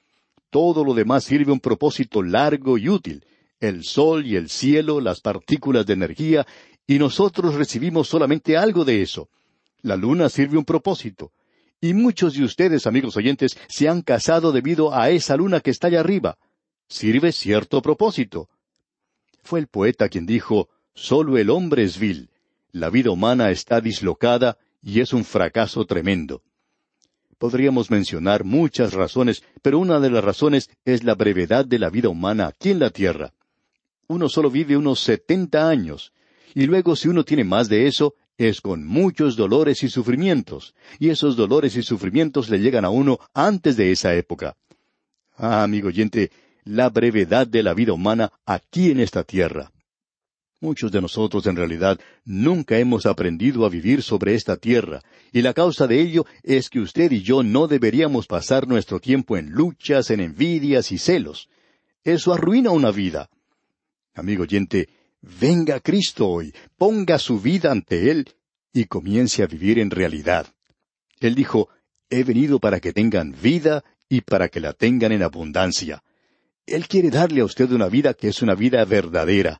Todo 0.49 0.83
lo 0.83 0.93
demás 0.93 1.23
sirve 1.23 1.51
un 1.51 1.59
propósito 1.59 2.21
largo 2.21 2.77
y 2.77 2.89
útil. 2.89 3.25
El 3.59 3.83
sol 3.83 4.25
y 4.25 4.35
el 4.35 4.49
cielo, 4.49 4.99
las 4.99 5.21
partículas 5.21 5.85
de 5.85 5.93
energía, 5.93 6.45
y 6.87 6.99
nosotros 6.99 7.55
recibimos 7.55 8.07
solamente 8.07 8.57
algo 8.57 8.83
de 8.83 9.01
eso. 9.01 9.29
La 9.81 9.95
luna 9.95 10.29
sirve 10.29 10.57
un 10.57 10.65
propósito. 10.65 11.31
Y 11.79 11.93
muchos 11.93 12.33
de 12.33 12.43
ustedes, 12.43 12.85
amigos 12.85 13.17
oyentes, 13.17 13.57
se 13.67 13.87
han 13.87 14.01
casado 14.01 14.51
debido 14.51 14.93
a 14.93 15.09
esa 15.09 15.35
luna 15.37 15.61
que 15.61 15.71
está 15.71 15.87
allá 15.87 16.01
arriba. 16.01 16.37
Sirve 16.87 17.31
cierto 17.31 17.81
propósito. 17.81 18.49
Fue 19.43 19.59
el 19.59 19.67
poeta 19.67 20.09
quien 20.09 20.25
dijo, 20.25 20.69
Solo 20.93 21.37
el 21.37 21.49
hombre 21.49 21.83
es 21.83 21.97
vil. 21.97 22.29
La 22.71 22.89
vida 22.89 23.11
humana 23.11 23.51
está 23.51 23.79
dislocada 23.81 24.57
y 24.81 24.99
es 24.99 25.13
un 25.13 25.23
fracaso 25.23 25.85
tremendo. 25.85 26.41
Podríamos 27.37 27.89
mencionar 27.89 28.43
muchas 28.43 28.93
razones, 28.93 29.43
pero 29.61 29.79
una 29.79 29.99
de 29.99 30.11
las 30.11 30.23
razones 30.23 30.69
es 30.85 31.03
la 31.03 31.15
brevedad 31.15 31.65
de 31.65 31.79
la 31.79 31.89
vida 31.89 32.09
humana 32.09 32.47
aquí 32.47 32.69
en 32.69 32.79
la 32.79 32.91
tierra. 32.91 33.33
Uno 34.07 34.29
solo 34.29 34.51
vive 34.51 34.77
unos 34.77 34.99
setenta 34.99 35.67
años, 35.67 36.13
y 36.53 36.65
luego 36.65 36.95
si 36.95 37.07
uno 37.07 37.23
tiene 37.23 37.43
más 37.43 37.69
de 37.69 37.87
eso, 37.87 38.15
es 38.37 38.61
con 38.61 38.85
muchos 38.85 39.35
dolores 39.35 39.83
y 39.83 39.89
sufrimientos, 39.89 40.75
y 40.99 41.09
esos 41.09 41.35
dolores 41.35 41.75
y 41.75 41.83
sufrimientos 41.83 42.49
le 42.49 42.59
llegan 42.59 42.85
a 42.85 42.89
uno 42.89 43.19
antes 43.33 43.77
de 43.77 43.91
esa 43.91 44.13
época. 44.15 44.55
Ah, 45.37 45.63
amigo 45.63 45.87
oyente, 45.87 46.31
la 46.63 46.89
brevedad 46.89 47.47
de 47.47 47.63
la 47.63 47.73
vida 47.73 47.93
humana 47.93 48.31
aquí 48.45 48.91
en 48.91 48.99
esta 48.99 49.23
tierra. 49.23 49.71
Muchos 50.63 50.91
de 50.91 51.01
nosotros 51.01 51.47
en 51.47 51.55
realidad 51.55 51.99
nunca 52.23 52.77
hemos 52.77 53.07
aprendido 53.07 53.65
a 53.65 53.69
vivir 53.69 54.03
sobre 54.03 54.35
esta 54.35 54.57
tierra, 54.57 55.01
y 55.33 55.41
la 55.41 55.55
causa 55.55 55.87
de 55.87 55.99
ello 55.99 56.27
es 56.43 56.69
que 56.69 56.79
usted 56.79 57.11
y 57.11 57.23
yo 57.23 57.41
no 57.41 57.67
deberíamos 57.67 58.27
pasar 58.27 58.67
nuestro 58.67 58.99
tiempo 58.99 59.37
en 59.37 59.49
luchas, 59.49 60.11
en 60.11 60.19
envidias 60.19 60.91
y 60.91 60.99
celos. 60.99 61.49
Eso 62.03 62.31
arruina 62.31 62.69
una 62.69 62.91
vida. 62.91 63.31
Amigo 64.13 64.43
oyente, 64.43 64.87
Venga 65.23 65.79
Cristo 65.79 66.27
hoy, 66.27 66.53
ponga 66.77 67.17
su 67.17 67.39
vida 67.39 67.71
ante 67.71 68.11
Él 68.11 68.29
y 68.71 68.85
comience 68.85 69.41
a 69.41 69.47
vivir 69.47 69.79
en 69.79 69.89
realidad. 69.89 70.45
Él 71.19 71.33
dijo, 71.33 71.69
He 72.07 72.23
venido 72.23 72.59
para 72.59 72.79
que 72.79 72.93
tengan 72.93 73.35
vida 73.41 73.83
y 74.09 74.21
para 74.21 74.49
que 74.49 74.59
la 74.59 74.73
tengan 74.73 75.11
en 75.11 75.23
abundancia. 75.23 76.03
Él 76.67 76.87
quiere 76.87 77.09
darle 77.09 77.41
a 77.41 77.45
usted 77.45 77.71
una 77.71 77.87
vida 77.87 78.13
que 78.13 78.27
es 78.27 78.43
una 78.43 78.53
vida 78.53 78.85
verdadera. 78.85 79.59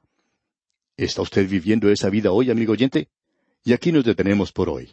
¿Está 0.97 1.21
usted 1.21 1.47
viviendo 1.49 1.89
esa 1.89 2.10
vida 2.10 2.32
hoy, 2.32 2.51
amigo 2.51 2.73
oyente? 2.73 3.08
Y 3.63 3.73
aquí 3.73 3.91
nos 3.91 4.04
detenemos 4.04 4.51
por 4.51 4.69
hoy. 4.69 4.89